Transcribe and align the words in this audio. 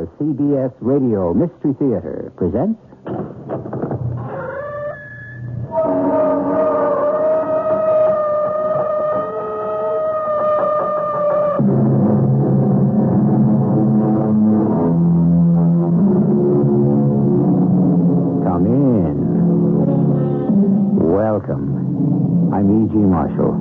The 0.00 0.06
CBS 0.16 0.72
Radio 0.80 1.34
Mystery 1.34 1.74
Theater 1.74 2.32
presents. 2.34 2.80
Come 18.40 18.64
in. 18.64 19.16
Welcome. 21.12 22.54
I'm 22.54 22.86
E.G. 22.86 22.94
Marshall. 22.96 23.52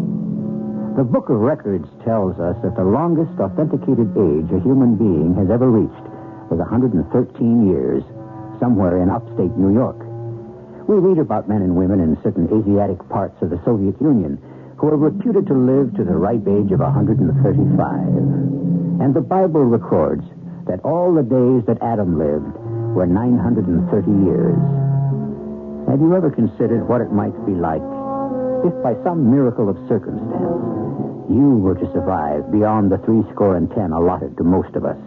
The 0.96 1.04
Book 1.04 1.28
of 1.28 1.42
Records 1.42 1.90
tells 2.06 2.40
us 2.40 2.56
that 2.64 2.78
the 2.78 2.84
longest 2.86 3.38
authenticated 3.42 4.16
age 4.16 4.50
a 4.56 4.64
human 4.64 4.96
being 4.96 5.36
has 5.36 5.50
ever 5.52 5.70
reached 5.70 6.10
was 6.50 6.60
113 6.60 7.70
years, 7.70 8.04
somewhere 8.60 9.02
in 9.02 9.10
upstate 9.10 9.56
New 9.56 9.74
York. 9.74 9.98
We 10.90 10.98
read 10.98 11.22
about 11.22 11.48
men 11.48 11.62
and 11.62 11.76
women 11.78 12.02
in 12.02 12.18
certain 12.24 12.50
Asiatic 12.50 12.98
parts 13.10 13.38
of 13.42 13.50
the 13.50 13.62
Soviet 13.64 14.02
Union 14.02 14.42
who 14.78 14.88
are 14.88 14.98
reputed 14.98 15.46
to 15.46 15.54
live 15.54 15.94
to 15.96 16.04
the 16.04 16.16
ripe 16.16 16.48
age 16.48 16.72
of 16.72 16.80
135. 16.80 17.30
And 19.00 19.14
the 19.14 19.22
Bible 19.22 19.66
records 19.66 20.24
that 20.66 20.80
all 20.82 21.14
the 21.14 21.22
days 21.22 21.66
that 21.68 21.78
Adam 21.84 22.18
lived 22.18 22.58
were 22.96 23.06
930 23.06 23.86
years. 24.26 24.58
Have 25.90 26.02
you 26.02 26.16
ever 26.16 26.32
considered 26.32 26.88
what 26.88 27.02
it 27.02 27.12
might 27.12 27.36
be 27.46 27.54
like 27.54 27.84
if 28.66 28.74
by 28.82 28.96
some 29.04 29.30
miracle 29.30 29.70
of 29.70 29.78
circumstance 29.88 30.64
you 31.30 31.62
were 31.62 31.76
to 31.76 31.86
survive 31.94 32.52
beyond 32.52 32.92
the 32.92 32.98
three 33.06 33.22
score 33.32 33.58
and 33.58 33.70
ten 33.72 33.92
allotted 33.92 34.38
to 34.38 34.44
most 34.44 34.76
of 34.76 34.86
us? 34.86 34.98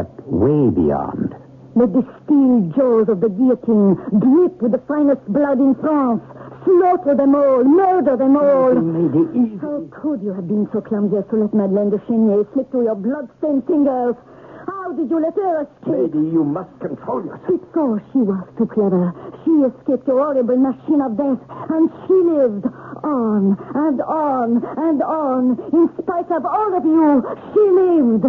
But 0.00 0.32
way 0.32 0.72
beyond. 0.72 1.36
Let 1.76 1.92
the 1.92 2.00
steel 2.24 2.72
jaws 2.72 3.12
of 3.12 3.20
the 3.20 3.28
guillotine 3.28 4.00
drip 4.16 4.56
with 4.64 4.72
the 4.72 4.80
finest 4.88 5.20
blood 5.28 5.60
in 5.60 5.74
France. 5.76 6.24
Slaughter 6.64 7.14
them 7.14 7.34
all, 7.34 7.64
murder 7.64 8.16
them 8.16 8.34
all. 8.34 8.72
Lady, 8.80 9.60
How 9.60 9.84
could 9.92 10.22
you 10.22 10.32
have 10.32 10.48
been 10.48 10.66
so 10.72 10.80
clumsy 10.80 11.18
as 11.18 11.28
to 11.28 11.36
let 11.36 11.52
Madeleine 11.52 11.90
de 11.90 12.00
Chenier 12.08 12.48
slip 12.54 12.70
through 12.70 12.84
your 12.84 12.94
blood-stained 12.94 13.66
fingers? 13.66 14.16
How 14.64 14.92
did 14.96 15.10
you 15.10 15.20
let 15.20 15.36
her 15.36 15.68
escape? 15.68 16.16
Lady, 16.16 16.32
you 16.32 16.44
must 16.48 16.72
control 16.80 17.20
yourself. 17.20 17.60
Because 17.60 18.00
she 18.16 18.24
was 18.24 18.40
too 18.56 18.72
clever. 18.72 19.12
She 19.44 19.52
escaped 19.68 20.08
your 20.08 20.24
horrible 20.24 20.56
machine 20.56 21.04
of 21.04 21.12
death, 21.20 21.44
and 21.68 21.92
she 22.08 22.16
lived 22.24 22.64
on 23.04 23.52
and 23.76 24.00
on 24.00 24.64
and 24.64 25.02
on. 25.02 25.60
In 25.76 25.92
spite 26.00 26.32
of 26.32 26.46
all 26.48 26.72
of 26.72 26.88
you, 26.88 27.20
she 27.52 27.60
lived. 27.68 28.24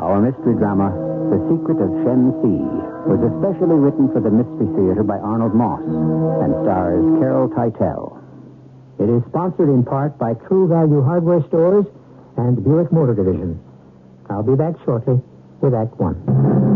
Our 0.00 0.20
mystery 0.20 0.54
drama, 0.58 0.90
The 1.30 1.38
Secret 1.46 1.78
of 1.78 1.90
Shen 2.02 2.34
Si, 2.42 2.58
was 3.06 3.20
especially 3.22 3.76
written 3.76 4.10
for 4.12 4.20
the 4.20 4.30
Mystery 4.30 4.66
Theater 4.74 5.02
by 5.02 5.18
Arnold 5.18 5.54
Moss 5.54 5.82
and 5.82 6.50
stars 6.64 7.04
Carol 7.20 7.48
Teitel. 7.50 8.18
It 8.98 9.08
is 9.08 9.22
sponsored 9.28 9.68
in 9.68 9.84
part 9.84 10.18
by 10.18 10.34
True 10.34 10.68
Value 10.68 11.02
Hardware 11.02 11.42
Stores 11.48 11.86
and 12.36 12.62
Buick 12.62 12.92
Motor 12.92 13.14
Division. 13.14 13.60
I'll 14.28 14.42
be 14.42 14.54
back 14.54 14.74
shortly 14.84 15.20
with 15.60 15.74
Act 15.74 15.98
One. 15.98 16.69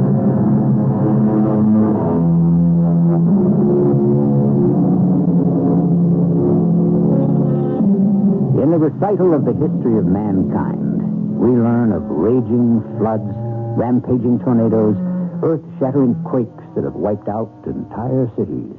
Recital 8.95 9.35
of 9.35 9.45
the 9.45 9.53
history 9.53 9.99
of 9.99 10.07
mankind, 10.07 11.03
we 11.35 11.51
learn 11.51 11.91
of 11.91 12.03
raging 12.07 12.79
floods, 12.99 13.27
rampaging 13.75 14.39
tornadoes, 14.39 14.95
earth 15.43 15.65
shattering 15.79 16.15
quakes 16.23 16.63
that 16.77 16.85
have 16.85 16.95
wiped 16.95 17.29
out 17.29 17.51
entire 17.67 18.31
cities. 18.39 18.71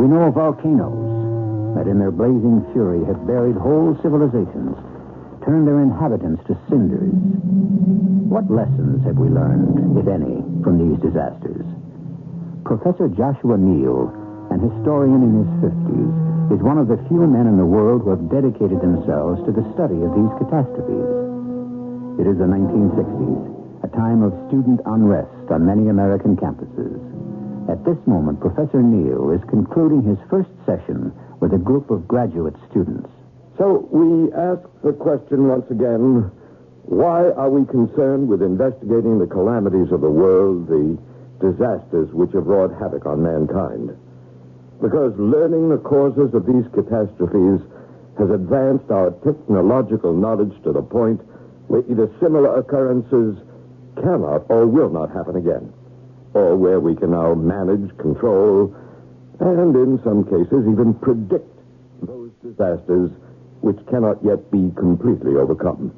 We 0.00 0.08
know 0.08 0.32
of 0.32 0.34
volcanoes 0.34 1.76
that, 1.76 1.86
in 1.86 1.98
their 2.00 2.10
blazing 2.10 2.64
fury, 2.72 3.04
have 3.04 3.26
buried 3.26 3.56
whole 3.60 3.92
civilizations, 4.00 4.80
turned 5.44 5.68
their 5.68 5.84
inhabitants 5.84 6.40
to 6.48 6.56
cinders. 6.72 7.12
What 8.32 8.48
lessons 8.48 9.04
have 9.04 9.20
we 9.20 9.28
learned, 9.28 10.00
if 10.00 10.08
any, 10.08 10.40
from 10.64 10.80
these 10.80 10.96
disasters? 11.04 11.68
Professor 12.64 13.12
Joshua 13.12 13.60
Neal, 13.60 14.08
an 14.48 14.64
historian 14.64 15.20
in 15.20 15.44
his 15.44 15.50
50s, 15.68 16.33
is 16.52 16.60
one 16.60 16.76
of 16.76 16.88
the 16.88 17.00
few 17.08 17.24
men 17.24 17.46
in 17.48 17.56
the 17.56 17.64
world 17.64 18.02
who 18.02 18.10
have 18.10 18.28
dedicated 18.28 18.76
themselves 18.80 19.40
to 19.48 19.52
the 19.52 19.64
study 19.72 19.96
of 20.04 20.12
these 20.12 20.32
catastrophes. 20.36 21.08
It 22.20 22.28
is 22.28 22.36
the 22.36 22.44
1960s, 22.44 23.84
a 23.84 23.90
time 23.96 24.20
of 24.20 24.36
student 24.52 24.80
unrest 24.84 25.50
on 25.50 25.64
many 25.64 25.88
American 25.88 26.36
campuses. 26.36 27.00
At 27.68 27.84
this 27.88 27.96
moment, 28.06 28.44
Professor 28.44 28.82
Neal 28.82 29.32
is 29.32 29.40
concluding 29.48 30.04
his 30.04 30.20
first 30.28 30.52
session 30.66 31.16
with 31.40 31.54
a 31.54 31.58
group 31.58 31.90
of 31.90 32.06
graduate 32.06 32.54
students. 32.70 33.08
So 33.56 33.88
we 33.88 34.28
ask 34.36 34.60
the 34.84 34.92
question 34.92 35.48
once 35.48 35.64
again 35.70 36.30
why 36.84 37.32
are 37.32 37.48
we 37.48 37.64
concerned 37.64 38.28
with 38.28 38.42
investigating 38.42 39.18
the 39.18 39.26
calamities 39.26 39.90
of 39.90 40.02
the 40.02 40.12
world, 40.12 40.68
the 40.68 40.98
disasters 41.40 42.12
which 42.12 42.32
have 42.36 42.44
wrought 42.46 42.76
havoc 42.78 43.06
on 43.06 43.22
mankind? 43.22 43.96
Because 44.80 45.12
learning 45.18 45.68
the 45.68 45.78
causes 45.78 46.34
of 46.34 46.46
these 46.46 46.64
catastrophes 46.74 47.60
has 48.18 48.30
advanced 48.30 48.90
our 48.90 49.10
technological 49.24 50.12
knowledge 50.12 50.52
to 50.64 50.72
the 50.72 50.82
point 50.82 51.20
where 51.68 51.82
either 51.90 52.10
similar 52.20 52.58
occurrences 52.58 53.38
cannot 53.96 54.44
or 54.50 54.66
will 54.66 54.90
not 54.90 55.10
happen 55.10 55.36
again, 55.36 55.72
or 56.34 56.56
where 56.56 56.80
we 56.80 56.94
can 56.94 57.10
now 57.12 57.34
manage, 57.34 57.96
control, 57.98 58.74
and 59.40 59.74
in 59.74 60.00
some 60.04 60.24
cases 60.24 60.66
even 60.70 60.94
predict 61.00 61.48
those 62.02 62.30
disasters 62.42 63.10
which 63.62 63.78
cannot 63.88 64.22
yet 64.22 64.50
be 64.50 64.70
completely 64.76 65.36
overcome. 65.36 65.92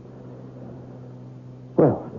Well, 1.77 2.11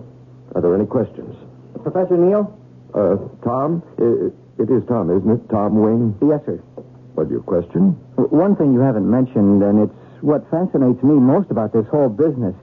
are 0.54 0.60
there 0.60 0.74
any 0.74 0.86
questions? 0.86 1.34
Professor 1.82 2.16
Neal? 2.16 2.56
Uh, 2.94 3.16
Tom? 3.42 3.82
I- 3.98 4.30
It 4.58 4.70
is 4.70 4.82
Tom, 4.88 5.10
isn't 5.10 5.30
it? 5.30 5.48
Tom 5.48 5.78
Wing? 5.80 6.18
Yes, 6.20 6.40
sir. 6.44 6.58
What, 7.14 7.30
your 7.30 7.42
question? 7.42 7.94
One 8.16 8.56
thing 8.56 8.74
you 8.74 8.80
haven't 8.80 9.08
mentioned, 9.08 9.62
and 9.62 9.86
it's 9.86 10.22
what 10.22 10.48
fascinates 10.50 11.02
me 11.02 11.14
most 11.14 11.50
about 11.50 11.72
this 11.72 11.86
whole 11.90 12.08
business, 12.08 12.54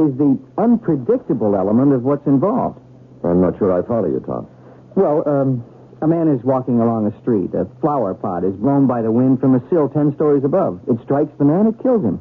is 0.00 0.16
the 0.16 0.38
unpredictable 0.56 1.54
element 1.54 1.92
of 1.92 2.02
what's 2.04 2.26
involved. 2.26 2.80
I'm 3.24 3.40
not 3.40 3.58
sure 3.58 3.72
I 3.72 3.86
follow 3.86 4.08
you, 4.08 4.20
Tom. 4.20 4.48
Well, 4.96 5.22
um, 5.28 5.64
a 6.00 6.08
man 6.08 6.28
is 6.28 6.42
walking 6.42 6.80
along 6.80 7.06
a 7.06 7.20
street. 7.20 7.54
A 7.54 7.66
flower 7.80 8.14
pot 8.14 8.44
is 8.44 8.54
blown 8.56 8.86
by 8.86 9.02
the 9.02 9.12
wind 9.12 9.40
from 9.40 9.54
a 9.54 9.62
sill 9.68 9.88
ten 9.88 10.14
stories 10.14 10.44
above. 10.44 10.80
It 10.88 11.00
strikes 11.04 11.32
the 11.38 11.44
man, 11.44 11.66
it 11.68 11.82
kills 11.82 12.02
him. 12.02 12.20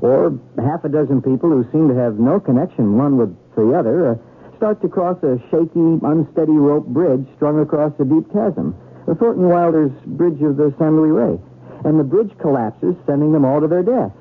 Or 0.00 0.36
half 0.58 0.84
a 0.84 0.88
dozen 0.88 1.22
people 1.22 1.48
who 1.48 1.64
seem 1.70 1.88
to 1.88 1.94
have 1.94 2.18
no 2.18 2.40
connection 2.40 2.96
one 2.98 3.16
with 3.16 3.36
the 3.54 3.72
other 3.72 4.12
uh, 4.12 4.14
start 4.64 4.80
to 4.80 4.88
cross 4.88 5.22
a 5.22 5.36
shaky, 5.52 6.00
unsteady 6.00 6.56
rope 6.56 6.86
bridge 6.86 7.28
strung 7.36 7.60
across 7.60 7.92
a 8.00 8.04
deep 8.08 8.24
chasm. 8.32 8.74
The 9.04 9.14
Thornton 9.14 9.46
Wilder's 9.46 9.92
Bridge 10.16 10.40
of 10.40 10.56
the 10.56 10.72
San 10.78 10.96
Luis 10.96 11.12
Rey. 11.12 11.36
And 11.84 12.00
the 12.00 12.02
bridge 12.02 12.32
collapses, 12.40 12.96
sending 13.04 13.30
them 13.32 13.44
all 13.44 13.60
to 13.60 13.68
their 13.68 13.82
death. 13.82 14.12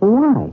Why? 0.00 0.50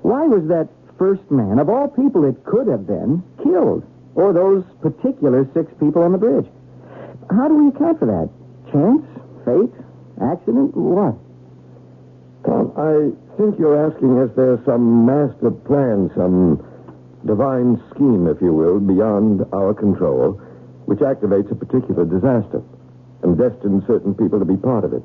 Why 0.00 0.24
was 0.24 0.48
that 0.48 0.70
first 0.96 1.30
man, 1.30 1.58
of 1.58 1.68
all 1.68 1.88
people 1.88 2.24
it 2.24 2.42
could 2.46 2.66
have 2.68 2.86
been, 2.86 3.22
killed? 3.42 3.84
Or 4.14 4.32
those 4.32 4.64
particular 4.80 5.44
six 5.52 5.70
people 5.78 6.00
on 6.00 6.12
the 6.12 6.18
bridge? 6.24 6.48
How 7.28 7.48
do 7.48 7.60
we 7.60 7.68
account 7.68 7.98
for 7.98 8.08
that? 8.08 8.32
Chance? 8.72 9.04
Fate? 9.44 9.76
Accident? 10.24 10.72
What? 10.72 11.20
Tom, 12.48 12.72
I 12.80 13.12
think 13.36 13.58
you're 13.58 13.76
asking 13.76 14.16
if 14.24 14.34
there's 14.34 14.64
some 14.64 15.04
master 15.04 15.50
plan, 15.50 16.08
some 16.16 16.64
divine 17.26 17.82
scheme, 17.90 18.26
if 18.26 18.40
you 18.40 18.52
will, 18.52 18.80
beyond 18.80 19.44
our 19.52 19.74
control, 19.74 20.32
which 20.86 21.00
activates 21.00 21.50
a 21.50 21.54
particular 21.54 22.04
disaster 22.04 22.62
and 23.22 23.38
destines 23.38 23.82
certain 23.86 24.14
people 24.14 24.38
to 24.38 24.44
be 24.44 24.56
part 24.56 24.84
of 24.84 24.92
it. 24.92 25.02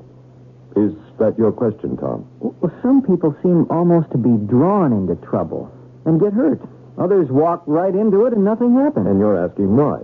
Is 0.75 0.93
that 1.17 1.37
your 1.37 1.51
question, 1.51 1.97
Tom? 1.97 2.27
Well, 2.39 2.71
some 2.81 3.01
people 3.01 3.35
seem 3.41 3.65
almost 3.71 4.11
to 4.11 4.17
be 4.17 4.35
drawn 4.45 4.93
into 4.93 5.15
trouble 5.25 5.71
and 6.05 6.19
get 6.19 6.33
hurt. 6.33 6.61
Others 6.97 7.29
walk 7.31 7.63
right 7.65 7.95
into 7.95 8.25
it 8.25 8.33
and 8.33 8.43
nothing 8.43 8.75
happens. 8.75 9.07
And 9.07 9.19
you're 9.19 9.39
asking 9.39 9.75
why? 9.75 10.03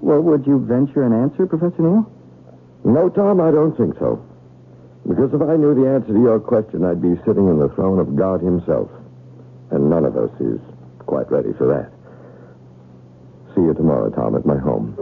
Well, 0.00 0.20
would 0.20 0.46
you 0.46 0.58
venture 0.60 1.02
an 1.02 1.12
answer, 1.12 1.46
Professor 1.46 1.80
Neal? 1.80 2.04
No, 2.84 3.08
Tom, 3.08 3.40
I 3.40 3.50
don't 3.50 3.74
think 3.76 3.98
so. 3.98 4.22
Because 5.08 5.32
if 5.32 5.40
I 5.40 5.56
knew 5.56 5.74
the 5.74 5.88
answer 5.88 6.12
to 6.12 6.20
your 6.20 6.38
question, 6.40 6.84
I'd 6.84 7.00
be 7.00 7.16
sitting 7.24 7.48
in 7.48 7.58
the 7.58 7.68
throne 7.70 7.98
of 7.98 8.14
God 8.14 8.40
Himself. 8.42 8.90
And 9.70 9.88
none 9.88 10.04
of 10.04 10.16
us 10.16 10.30
is 10.40 10.60
quite 11.06 11.30
ready 11.30 11.52
for 11.58 11.66
that. 11.68 11.90
See 13.54 13.62
you 13.62 13.74
tomorrow, 13.74 14.10
Tom, 14.10 14.34
at 14.34 14.44
my 14.44 14.58
home. 14.58 14.96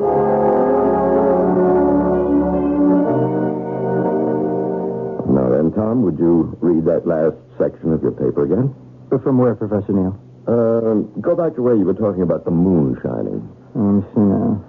Now 5.32 5.48
then, 5.48 5.72
Tom, 5.72 6.02
would 6.02 6.18
you 6.18 6.56
read 6.60 6.84
that 6.84 7.06
last 7.06 7.36
section 7.56 7.92
of 7.92 8.02
your 8.02 8.12
paper 8.12 8.44
again? 8.44 8.74
From 9.22 9.38
where, 9.38 9.54
Professor 9.54 9.92
Neal? 9.92 10.18
Uh, 10.48 11.06
go 11.20 11.36
back 11.36 11.54
to 11.54 11.62
where 11.62 11.76
you 11.76 11.84
were 11.84 11.94
talking 11.94 12.22
about 12.22 12.44
the 12.44 12.50
moon 12.50 12.98
shining. 13.02 13.40
Let 13.74 13.82
me 13.82 14.02
see 14.12 14.20
now. 14.20 14.60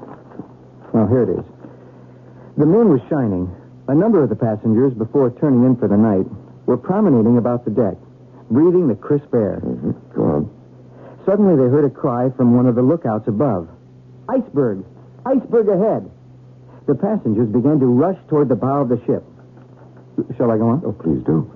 Oh, 0.93 1.07
here 1.07 1.23
it 1.23 1.39
is. 1.39 1.45
The 2.57 2.65
moon 2.65 2.89
was 2.89 3.01
shining. 3.09 3.49
A 3.87 3.95
number 3.95 4.23
of 4.23 4.29
the 4.29 4.35
passengers, 4.35 4.93
before 4.93 5.31
turning 5.41 5.65
in 5.65 5.75
for 5.75 5.87
the 5.87 5.97
night, 5.97 6.27
were 6.67 6.77
promenading 6.77 7.37
about 7.37 7.65
the 7.65 7.71
deck, 7.71 7.97
breathing 8.51 8.87
the 8.87 8.95
crisp 8.95 9.33
air. 9.33 9.59
Mm-hmm. 9.63 9.91
Go 11.25 11.31
on. 11.31 11.37
Suddenly, 11.37 11.55
they 11.55 11.69
heard 11.71 11.85
a 11.85 11.89
cry 11.89 12.29
from 12.35 12.55
one 12.55 12.65
of 12.65 12.75
the 12.75 12.81
lookouts 12.81 13.27
above 13.27 13.69
Iceberg! 14.29 14.85
Iceberg 15.25 15.67
ahead! 15.69 16.09
The 16.87 16.95
passengers 16.95 17.47
began 17.49 17.79
to 17.79 17.85
rush 17.85 18.17
toward 18.29 18.49
the 18.49 18.55
bow 18.55 18.81
of 18.81 18.89
the 18.89 18.99
ship. 19.05 19.23
Shall 20.37 20.51
I 20.51 20.57
go 20.57 20.69
on? 20.69 20.83
Oh, 20.85 20.91
please 20.91 21.23
do. 21.25 21.49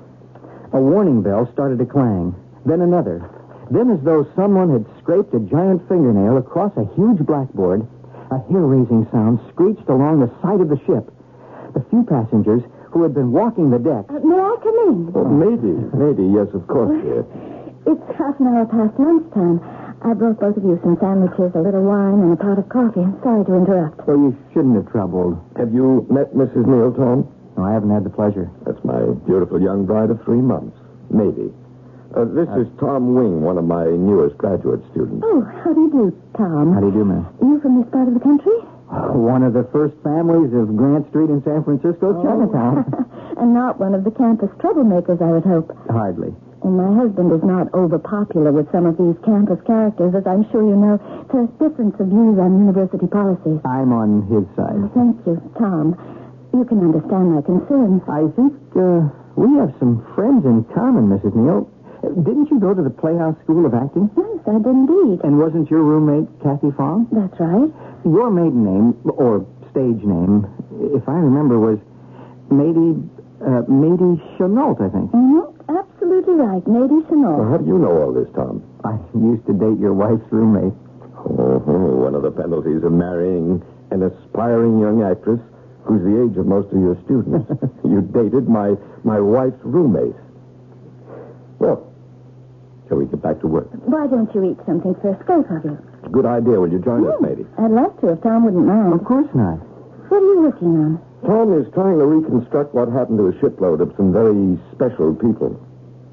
A 0.74 0.80
warning 0.80 1.22
bell 1.22 1.50
started 1.54 1.80
to 1.80 1.86
clang, 1.86 2.36
then 2.66 2.82
another. 2.82 3.30
Then, 3.72 3.92
as 3.92 4.00
though 4.04 4.26
someone 4.36 4.72
had 4.72 4.86
scraped 5.00 5.34
a 5.34 5.40
giant 5.40 5.88
fingernail 5.88 6.38
across 6.38 6.72
a 6.78 6.88
huge 6.96 7.20
blackboard, 7.26 7.86
a 8.32 8.40
hair 8.52 8.62
raising 8.62 9.08
sound 9.12 9.40
screeched 9.52 9.88
along 9.88 10.20
the 10.20 10.32
side 10.42 10.60
of 10.60 10.70
the 10.70 10.80
ship. 10.88 11.12
The 11.74 11.84
few 11.90 12.04
passengers 12.04 12.64
who 12.92 13.04
had 13.04 13.14
been 13.14 13.32
walking 13.32 13.70
the 13.70 13.80
deck. 13.80 14.06
Uh, 14.10 14.20
may 14.24 14.40
I 14.40 14.56
come 14.64 14.78
in? 14.88 15.12
Oh, 15.14 15.28
Mady. 15.28 15.76
Mady, 15.92 16.34
yes, 16.34 16.54
of 16.56 16.68
course, 16.68 16.92
dear. 17.04 17.24
It's 17.88 18.04
half 18.20 18.36
an 18.44 18.48
hour 18.52 18.68
past 18.68 19.00
lunchtime. 19.00 19.64
I 20.04 20.14
brought 20.14 20.44
both 20.44 20.58
of 20.60 20.64
you 20.64 20.76
some 20.84 21.00
sandwiches, 21.00 21.56
a 21.56 21.64
little 21.64 21.88
wine, 21.88 22.20
and 22.20 22.34
a 22.34 22.36
pot 22.36 22.60
of 22.60 22.68
coffee. 22.68 23.00
I'm 23.02 23.16
sorry 23.24 23.48
to 23.48 23.54
interrupt. 23.56 24.04
Well, 24.06 24.20
you 24.28 24.38
shouldn't 24.52 24.76
have 24.76 24.92
troubled. 24.92 25.40
Have 25.56 25.74
you 25.74 26.06
met 26.12 26.36
Mrs. 26.36 26.68
Neal, 26.68 26.92
Tom? 26.92 27.26
No, 27.56 27.64
I 27.64 27.72
haven't 27.72 27.90
had 27.90 28.04
the 28.04 28.12
pleasure. 28.12 28.52
That's 28.68 28.84
my 28.84 29.02
beautiful 29.26 29.58
young 29.60 29.88
bride 29.88 30.12
of 30.12 30.22
three 30.28 30.44
months. 30.44 30.76
Mady. 31.10 31.50
Uh, 32.12 32.28
this 32.36 32.48
is 32.60 32.68
Tom 32.80 33.16
Wing, 33.16 33.42
one 33.42 33.58
of 33.58 33.64
my 33.64 33.88
newest 33.88 34.38
graduate 34.38 34.84
students. 34.92 35.24
Oh, 35.26 35.42
how 35.64 35.74
do 35.74 35.82
you 35.88 35.92
do, 35.92 36.04
Tom? 36.38 36.74
How 36.76 36.80
do 36.80 36.88
you 36.88 36.94
do, 36.94 37.06
ma'am? 37.06 37.26
You 37.42 37.60
from 37.64 37.82
this 37.82 37.90
part 37.92 38.08
of 38.08 38.14
the 38.14 38.24
country? 38.24 38.60
One 39.16 39.44
of 39.44 39.52
the 39.54 39.68
first 39.72 39.96
families 40.04 40.54
of 40.54 40.76
Grant 40.76 41.08
Street 41.10 41.30
in 41.30 41.44
San 41.44 41.64
Francisco, 41.64 42.24
Chinatown. 42.24 42.84
and 43.40 43.54
not 43.54 43.80
one 43.80 43.96
of 43.96 44.04
the 44.04 44.12
campus 44.12 44.50
troublemakers, 44.60 45.20
I 45.22 45.32
would 45.32 45.44
hope. 45.44 45.76
Hardly. 45.90 46.32
And 46.68 46.76
my 46.76 46.92
husband 47.00 47.32
is 47.32 47.40
not 47.48 47.72
overpopular 47.72 48.52
with 48.52 48.68
some 48.76 48.84
of 48.84 49.00
these 49.00 49.16
campus 49.24 49.56
characters, 49.64 50.12
as 50.12 50.28
I'm 50.28 50.44
sure 50.52 50.68
you 50.68 50.76
know. 50.76 51.00
There's 51.32 51.48
difference 51.64 51.96
of 51.96 52.12
views 52.12 52.36
on 52.36 52.60
university 52.60 53.08
policies. 53.08 53.64
I'm 53.64 53.96
on 53.96 54.28
his 54.28 54.44
side. 54.60 54.76
Oh, 54.76 54.92
thank 54.92 55.16
you, 55.24 55.40
Tom. 55.56 55.96
You 56.52 56.68
can 56.68 56.84
understand 56.84 57.32
my 57.32 57.40
concerns. 57.40 58.04
I 58.12 58.28
think 58.36 58.52
uh, 58.76 59.08
we 59.40 59.48
have 59.64 59.72
some 59.80 60.04
friends 60.12 60.44
in 60.44 60.68
common, 60.76 61.08
Mrs. 61.08 61.32
Neal. 61.40 61.72
Didn't 62.04 62.52
you 62.52 62.60
go 62.60 62.76
to 62.76 62.84
the 62.84 62.92
Playhouse 62.92 63.40
School 63.48 63.64
of 63.64 63.72
Acting? 63.72 64.12
Yes, 64.20 64.44
I 64.44 64.60
did 64.60 64.68
indeed. 64.68 65.24
And 65.24 65.40
wasn't 65.40 65.72
your 65.72 65.88
roommate 65.88 66.28
Kathy 66.44 66.76
Fong? 66.76 67.08
That's 67.16 67.40
right. 67.40 67.72
Your 68.04 68.28
maiden 68.28 68.68
name, 68.68 68.88
or 69.08 69.48
stage 69.72 70.04
name, 70.04 70.44
if 70.92 71.08
I 71.08 71.16
remember, 71.16 71.64
was 71.64 71.80
Mady, 72.52 72.92
uh, 73.40 73.64
Mady 73.72 74.20
Chenault, 74.36 74.84
I 74.84 74.92
think. 74.92 75.16
Mm-hmm. 75.16 75.47
Absolutely 76.28 76.46
right. 76.46 76.68
Lady 76.68 76.94
Well, 76.94 77.08
Sonor. 77.08 77.50
how 77.52 77.58
do 77.58 77.66
you 77.66 77.78
know 77.80 78.02
all 78.04 78.12
this, 78.12 78.28
Tom? 78.36 78.60
I 78.84 79.00
used 79.16 79.46
to 79.48 79.54
date 79.54 79.80
your 79.80 79.94
wife's 79.94 80.28
roommate. 80.30 80.74
Oh, 81.24 81.64
one 82.04 82.16
of 82.16 82.22
the 82.22 82.32
penalties 82.32 82.84
of 82.84 82.92
marrying 82.92 83.64
an 83.92 84.04
aspiring 84.04 84.80
young 84.80 85.04
actress 85.04 85.40
who's 85.86 86.04
the 86.04 86.28
age 86.28 86.36
of 86.38 86.46
most 86.46 86.68
of 86.76 86.82
your 86.84 87.00
students. 87.06 87.48
you 87.88 88.02
dated 88.12 88.50
my, 88.50 88.76
my 89.06 89.22
wife's 89.22 89.60
roommate. 89.64 90.16
Well, 91.60 91.88
shall 92.90 92.98
we 92.98 93.06
get 93.06 93.22
back 93.24 93.40
to 93.40 93.48
work? 93.48 93.70
Why 93.88 94.08
don't 94.08 94.28
you 94.36 94.52
eat 94.52 94.60
something 94.68 94.96
first? 95.00 95.24
Both 95.26 95.48
of 95.48 95.64
you. 95.64 95.80
Good 96.12 96.26
idea. 96.28 96.60
Will 96.60 96.68
you 96.72 96.80
join 96.84 97.08
us, 97.08 97.16
hmm. 97.20 97.26
Mady? 97.26 97.48
I'd 97.58 97.72
love 97.72 97.96
to 98.02 98.12
if 98.12 98.22
Tom 98.22 98.44
wouldn't 98.44 98.68
mind. 98.68 98.92
Of 99.00 99.06
course 99.08 99.32
not. 99.34 99.64
What 100.12 100.20
are 100.20 100.26
you 100.28 100.42
working 100.44 100.76
on? 100.76 101.00
Tom 101.24 101.56
is 101.56 101.72
trying 101.74 101.98
to 102.00 102.06
reconstruct 102.06 102.76
what 102.76 102.92
happened 102.92 103.18
to 103.20 103.28
a 103.32 103.40
shipload 103.40 103.80
of 103.80 103.94
some 103.96 104.12
very 104.12 104.60
special 104.76 105.16
people. 105.16 105.56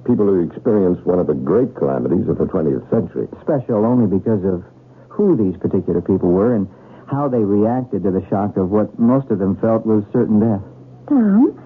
People 0.06 0.26
who 0.26 0.44
experienced 0.44 1.04
one 1.06 1.18
of 1.18 1.26
the 1.26 1.34
great 1.34 1.74
calamities 1.74 2.28
of 2.28 2.38
the 2.38 2.44
20th 2.44 2.88
century. 2.90 3.28
Special 3.40 3.84
only 3.84 4.06
because 4.06 4.44
of 4.44 4.62
who 5.08 5.36
these 5.36 5.56
particular 5.60 6.00
people 6.00 6.30
were 6.30 6.54
and 6.54 6.68
how 7.06 7.28
they 7.28 7.38
reacted 7.38 8.02
to 8.02 8.10
the 8.10 8.24
shock 8.28 8.56
of 8.56 8.70
what 8.70 8.98
most 8.98 9.30
of 9.30 9.38
them 9.38 9.56
felt 9.60 9.86
was 9.86 10.04
certain 10.12 10.40
death. 10.40 10.62
Tom, 11.08 11.56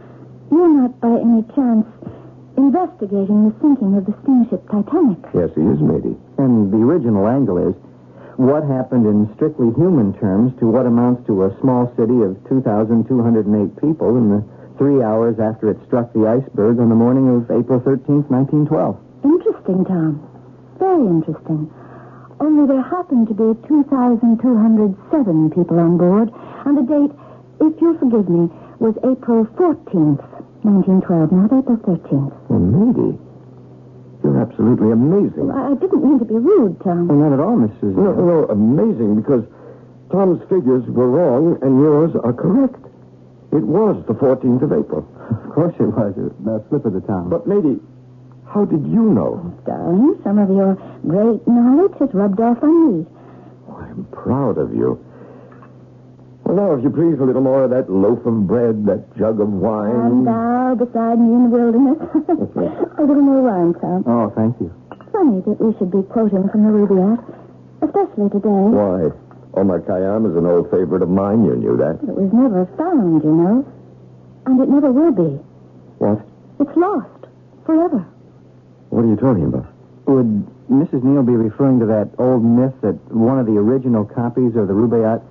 you're 0.51 0.69
not 0.69 1.01
by 1.01 1.19
any 1.19 1.43
chance 1.55 1.87
investigating 2.57 3.49
the 3.49 3.55
sinking 3.63 3.97
of 3.97 4.05
the 4.07 4.15
steamship 4.23 4.63
Titanic. 4.71 5.19
Yes, 5.35 5.51
he 5.55 5.63
is, 5.63 5.79
Mady. 5.79 6.19
And 6.39 6.71
the 6.71 6.79
original 6.83 7.27
angle 7.27 7.59
is 7.59 7.75
what 8.37 8.63
happened 8.67 9.07
in 9.07 9.31
strictly 9.35 9.71
human 9.75 10.15
terms 10.19 10.53
to 10.61 10.67
what 10.67 10.87
amounts 10.87 11.27
to 11.27 11.45
a 11.45 11.55
small 11.61 11.91
city 11.97 12.23
of 12.23 12.39
2,208 12.49 13.07
people 13.83 14.15
in 14.15 14.31
the 14.31 14.41
three 14.79 15.03
hours 15.03 15.37
after 15.43 15.69
it 15.71 15.79
struck 15.87 16.13
the 16.15 16.27
iceberg 16.27 16.79
on 16.79 16.89
the 16.89 16.95
morning 16.95 17.29
of 17.29 17.51
April 17.51 17.81
13th, 17.83 18.31
1912. 18.31 18.97
Interesting, 19.25 19.85
Tom. 19.85 20.23
Very 20.79 21.07
interesting. 21.07 21.67
Only 22.41 22.71
there 22.71 22.83
happened 22.83 23.27
to 23.29 23.35
be 23.35 23.51
2,207 23.67 25.51
people 25.51 25.79
on 25.79 25.99
board, 25.99 26.31
and 26.65 26.79
the 26.79 26.87
date, 26.87 27.11
if 27.61 27.75
you'll 27.83 27.99
forgive 27.99 28.31
me, 28.31 28.47
was 28.79 28.95
April 29.03 29.45
14th, 29.59 30.23
1912, 30.63 31.33
not 31.35 31.51
April 31.51 31.77
13th. 31.83 32.31
Well, 32.47 32.63
Mady, 32.63 33.19
you're 34.23 34.39
absolutely 34.39 34.93
amazing. 34.95 35.51
I 35.51 35.73
I 35.73 35.75
didn't 35.75 36.03
mean 36.03 36.19
to 36.21 36.25
be 36.25 36.39
rude, 36.39 36.79
Tom. 36.87 37.09
Well, 37.11 37.19
not 37.19 37.35
at 37.35 37.41
all, 37.43 37.59
Mrs. 37.59 37.99
No, 37.99 38.15
no, 38.15 38.47
amazing, 38.47 39.17
because 39.19 39.43
Tom's 40.15 40.41
figures 40.49 40.87
were 40.87 41.11
wrong 41.11 41.59
and 41.63 41.81
yours 41.81 42.15
are 42.23 42.33
correct. 42.33 42.79
It 43.51 43.65
was 43.65 44.05
the 44.07 44.15
14th 44.15 44.63
of 44.63 44.73
April. 44.73 45.09
Of 45.31 45.53
course 45.55 45.75
it 45.81 45.89
was. 45.89 46.13
A 46.17 46.69
slip 46.69 46.85
of 46.85 46.93
the 46.93 47.01
tongue. 47.01 47.31
But, 47.31 47.49
Mady, 47.49 47.81
how 48.47 48.65
did 48.65 48.85
you 48.87 49.09
know? 49.09 49.41
Darling, 49.65 50.21
some 50.23 50.39
of 50.39 50.49
your 50.51 50.75
great 51.07 51.47
knowledge 51.49 51.97
has 51.99 52.13
rubbed 52.13 52.41
off 52.41 52.63
on 52.63 52.99
me. 52.99 53.07
Oh, 53.69 53.77
I'm 53.77 54.05
proud 54.13 54.59
of 54.59 54.75
you. 54.75 55.03
Well, 56.45 56.57
now, 56.57 56.73
if 56.77 56.83
you 56.85 56.89
please, 56.89 57.21
a 57.21 57.25
little 57.25 57.43
more 57.43 57.65
of 57.65 57.71
that 57.71 57.91
loaf 57.93 58.25
of 58.25 58.47
bread, 58.47 58.85
that 58.87 59.05
jug 59.17 59.41
of 59.41 59.49
wine. 59.49 59.93
And 59.97 60.25
wine. 60.25 60.25
thou 60.25 60.75
beside 60.81 61.21
me 61.21 61.33
in 61.33 61.43
the 61.45 61.53
wilderness. 61.53 61.99
A 62.99 63.03
little 63.05 63.21
more 63.23 63.43
wine, 63.45 63.75
Tom. 63.81 64.05
Oh, 64.09 64.33
thank 64.37 64.57
you. 64.61 64.73
Funny 65.13 65.41
that 65.45 65.61
we 65.61 65.77
should 65.77 65.91
be 65.93 66.03
quoting 66.09 66.49
from 66.49 66.65
the 66.65 66.73
Rubaiyat, 66.73 67.21
especially 67.85 68.29
today. 68.33 68.49
Why? 68.49 69.13
Oh, 69.59 69.63
Omar 69.63 69.81
Khayyam 69.81 70.31
is 70.31 70.37
an 70.37 70.47
old 70.47 70.71
favorite 70.71 71.03
of 71.03 71.09
mine. 71.09 71.45
You 71.45 71.57
knew 71.57 71.77
that. 71.79 71.99
It 72.07 72.15
was 72.15 72.31
never 72.33 72.67
found, 72.79 73.25
you 73.25 73.35
know. 73.35 73.67
And 74.47 74.61
it 74.61 74.69
never 74.69 74.93
will 74.93 75.11
be. 75.11 75.35
What? 75.99 76.23
It's 76.61 76.77
lost. 76.77 77.27
Forever. 77.67 78.07
What 78.91 79.03
are 79.03 79.09
you 79.09 79.17
talking 79.17 79.47
about? 79.47 79.67
Would 80.07 80.47
Mrs. 80.71 81.03
Neal 81.03 81.25
be 81.25 81.35
referring 81.35 81.81
to 81.81 81.87
that 81.87 82.09
old 82.19 82.45
myth 82.45 82.73
that 82.83 82.95
one 83.11 83.41
of 83.41 83.47
the 83.47 83.59
original 83.59 84.05
copies 84.05 84.55
of 84.55 84.69
the 84.69 84.75
Rubaiyat, 84.75 85.27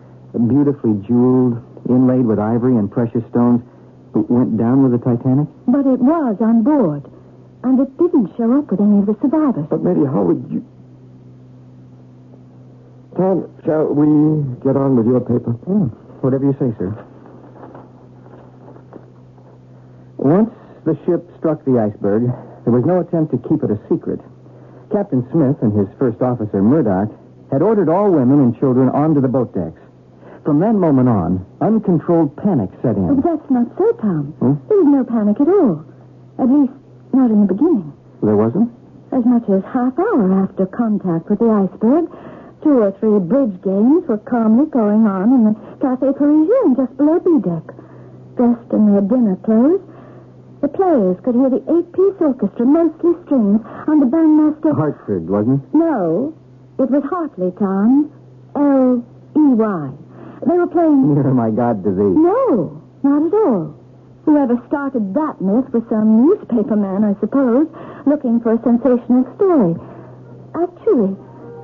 beautifully 0.47 0.99
jeweled, 1.07 1.63
inlaid 1.87 2.25
with 2.25 2.37
ivory 2.37 2.75
and 2.75 2.91
precious 2.91 3.23
stones, 3.29 3.63
went 4.11 4.57
down 4.57 4.83
with 4.83 4.91
the 4.91 4.99
Titanic? 4.99 5.47
But 5.67 5.87
it 5.87 6.03
was 6.03 6.35
on 6.41 6.63
board. 6.63 7.07
And 7.63 7.79
it 7.79 7.97
didn't 7.97 8.35
show 8.35 8.59
up 8.59 8.69
with 8.71 8.81
any 8.81 8.99
of 8.99 9.05
the 9.07 9.15
survivors. 9.21 9.67
But, 9.69 9.83
Mady, 9.83 10.03
how 10.05 10.23
would 10.23 10.51
you... 10.51 10.67
Tom, 13.17 13.49
shall 13.65 13.85
we 13.93 14.05
get 14.63 14.77
on 14.77 14.95
with 14.95 15.07
your 15.07 15.19
paper? 15.19 15.51
Hmm, 15.65 15.89
whatever 16.21 16.45
you 16.45 16.53
say, 16.61 16.69
sir. 16.77 16.93
Once 20.17 20.51
the 20.85 20.93
ship 21.05 21.25
struck 21.37 21.63
the 21.65 21.79
iceberg, 21.79 22.29
there 22.63 22.73
was 22.73 22.85
no 22.85 22.99
attempt 23.01 23.31
to 23.31 23.39
keep 23.49 23.63
it 23.63 23.71
a 23.71 23.79
secret. 23.89 24.19
Captain 24.91 25.25
Smith 25.31 25.57
and 25.61 25.73
his 25.73 25.87
first 25.97 26.21
officer, 26.21 26.61
Murdoch, 26.61 27.09
had 27.51 27.61
ordered 27.61 27.89
all 27.89 28.11
women 28.11 28.39
and 28.39 28.57
children 28.59 28.89
onto 28.89 29.19
the 29.21 29.27
boat 29.27 29.53
decks. 29.53 29.79
From 30.45 30.59
that 30.59 30.73
moment 30.75 31.09
on, 31.09 31.45
uncontrolled 31.59 32.35
panic 32.37 32.69
set 32.81 32.95
But 32.95 33.01
in. 33.01 33.21
that's 33.21 33.49
not 33.49 33.67
so, 33.77 33.91
Tom. 33.99 34.31
Hmm? 34.39 34.53
There 34.69 34.77
was 34.79 34.87
no 34.87 35.03
panic 35.03 35.41
at 35.41 35.47
all. 35.49 35.83
At 36.39 36.47
least, 36.49 36.73
not 37.13 37.31
in 37.31 37.47
the 37.47 37.53
beginning. 37.53 37.91
There 38.23 38.35
wasn't? 38.37 38.71
As 39.11 39.23
much 39.25 39.43
as 39.49 39.63
half 39.71 39.97
an 39.97 40.03
hour 40.05 40.43
after 40.43 40.65
contact 40.67 41.29
with 41.29 41.39
the 41.39 41.49
iceberg, 41.51 42.07
two 42.67 42.83
or 42.83 42.91
three 42.99 43.19
bridge 43.23 43.55
games 43.63 44.03
were 44.11 44.19
calmly 44.27 44.67
going 44.67 45.07
on 45.07 45.31
in 45.31 45.41
the 45.47 45.55
Café 45.79 46.11
Parisien 46.11 46.75
just 46.75 46.91
below 46.99 47.15
B 47.23 47.39
deck. 47.39 47.63
Dressed 48.35 48.67
in 48.75 48.91
their 48.91 49.07
dinner 49.07 49.39
clothes, 49.47 49.79
the 50.59 50.67
players 50.67 51.15
could 51.23 51.39
hear 51.39 51.47
the 51.47 51.63
eight-piece 51.63 52.19
orchestra, 52.19 52.67
mostly 52.67 53.15
strings, 53.23 53.63
and 53.87 54.03
the 54.03 54.09
bandmaster. 54.11 54.75
Hartford, 54.75 55.31
wasn't 55.31 55.63
it? 55.63 55.69
No, 55.71 56.35
it 56.75 56.91
was 56.91 57.07
Hartley, 57.07 57.55
Tom. 57.55 58.11
L-E-Y. 58.59 59.83
They 60.43 60.57
were 60.59 60.67
playing. 60.67 61.15
Near 61.15 61.23
oh, 61.31 61.33
my 61.33 61.55
God 61.55 61.87
to 61.87 61.91
Thee. 61.95 62.19
No, 62.19 62.83
not 63.07 63.31
at 63.31 63.33
all. 63.47 63.79
Whoever 64.27 64.59
started 64.67 65.15
that 65.15 65.39
myth 65.39 65.71
was 65.71 65.87
some 65.87 66.27
newspaper 66.27 66.75
man, 66.75 67.07
I 67.07 67.15
suppose, 67.23 67.71
looking 68.03 68.43
for 68.43 68.59
a 68.59 68.59
sensational 68.59 69.23
story. 69.39 69.71
Actually, 70.51 71.15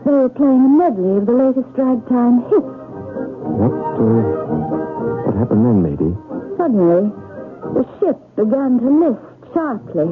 they 0.06 0.12
were 0.12 0.30
playing 0.30 0.66
a 0.66 0.74
medley 0.78 1.18
of 1.18 1.26
the 1.26 1.34
latest 1.34 1.70
ragtime 1.76 2.44
hits. 2.50 2.74
What, 3.44 3.74
uh, 3.74 4.04
what 5.28 5.36
happened 5.36 5.64
then, 5.66 5.80
lady? 5.84 6.12
Suddenly, 6.58 7.12
the 7.76 7.84
ship 8.00 8.18
began 8.36 8.80
to 8.80 8.90
lift 8.90 9.24
sharply. 9.54 10.10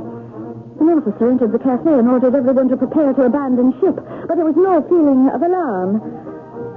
An 0.81 0.87
officer 0.97 1.29
entered 1.29 1.51
the 1.51 1.59
cafe 1.61 1.93
and 1.93 2.09
ordered 2.09 2.33
everyone 2.33 2.69
to 2.69 2.77
prepare 2.77 3.13
to 3.13 3.23
abandon 3.23 3.73
ship, 3.79 3.95
but 4.27 4.35
there 4.35 4.45
was 4.47 4.57
no 4.57 4.81
feeling 4.89 5.29
of 5.29 5.41
alarm. 5.41 6.01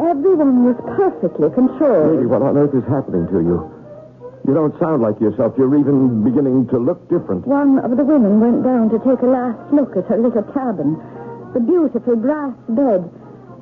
Everyone 0.03 0.67
was 0.67 0.77
perfectly 0.99 1.49
controlled. 1.55 2.27
what 2.27 2.43
on 2.43 2.59
earth 2.59 2.75
is 2.75 2.85
happening 2.85 3.27
to 3.29 3.41
you? 3.41 3.75
You 4.47 4.53
don't 4.53 4.77
sound 4.79 5.01
like 5.01 5.19
yourself. 5.21 5.55
You're 5.57 5.73
even 5.79 6.23
beginning 6.23 6.69
to 6.69 6.77
look 6.77 7.09
different. 7.09 7.47
One 7.47 7.79
of 7.79 7.97
the 7.97 8.05
women 8.05 8.41
went 8.41 8.63
down 8.63 8.91
to 8.91 8.99
take 9.01 9.25
a 9.25 9.31
last 9.31 9.73
look 9.73 9.97
at 9.97 10.05
her 10.13 10.21
little 10.21 10.45
cabin. 10.53 11.01
The 11.55 11.61
beautiful 11.61 12.17
brass 12.17 12.53
bed, 12.69 13.09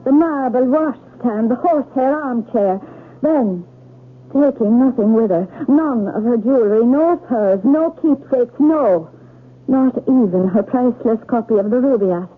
the 0.05 0.13
marble 0.13 0.65
washstand, 0.65 1.51
the 1.51 1.57
horsehair 1.57 2.17
armchair. 2.17 2.81
Then, 3.21 3.65
taking 4.33 4.79
nothing 4.81 5.13
with 5.13 5.31
her, 5.31 5.47
none 5.69 6.09
of 6.09 6.25
her 6.25 6.39
jewelry, 6.39 6.87
no 6.87 7.21
furs, 7.29 7.61
no 7.65 7.91
keepsakes, 8.01 8.55
no, 8.59 9.11
not 9.69 9.97
even 10.09 10.49
her 10.49 10.63
priceless 10.63 11.21
copy 11.29 11.59
of 11.59 11.69
the 11.69 11.77
Rubaiyat. 11.77 12.29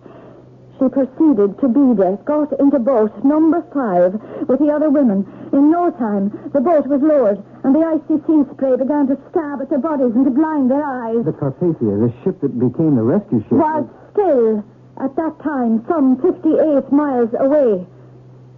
She 0.77 0.89
proceeded 0.89 1.57
to 1.61 1.69
B 1.69 1.95
deck, 1.95 2.25
got 2.25 2.51
into 2.59 2.79
boat 2.79 3.15
number 3.23 3.63
five 3.73 4.19
with 4.49 4.59
the 4.59 4.71
other 4.75 4.89
women. 4.89 5.23
In 5.53 5.71
no 5.71 5.89
time, 5.89 6.51
the 6.51 6.59
boat 6.59 6.85
was 6.87 7.01
lowered, 7.01 7.41
and 7.63 7.73
the 7.73 7.79
icy 7.79 8.19
sea 8.27 8.43
spray 8.51 8.75
began 8.75 9.07
to 9.07 9.17
stab 9.31 9.61
at 9.61 9.69
their 9.69 9.79
bodies 9.79 10.11
and 10.15 10.25
to 10.25 10.31
blind 10.31 10.69
their 10.69 10.83
eyes. 10.83 11.23
The 11.23 11.31
Carpathia, 11.31 11.95
the 11.95 12.11
ship 12.23 12.41
that 12.41 12.59
became 12.59 12.97
the 12.97 13.03
rescue 13.03 13.39
ship. 13.43 13.53
Was 13.53 13.87
still, 14.11 14.65
at 15.01 15.15
that 15.15 15.35
time, 15.43 15.83
some 15.89 16.21
58 16.21 16.91
miles 16.91 17.29
away. 17.39 17.85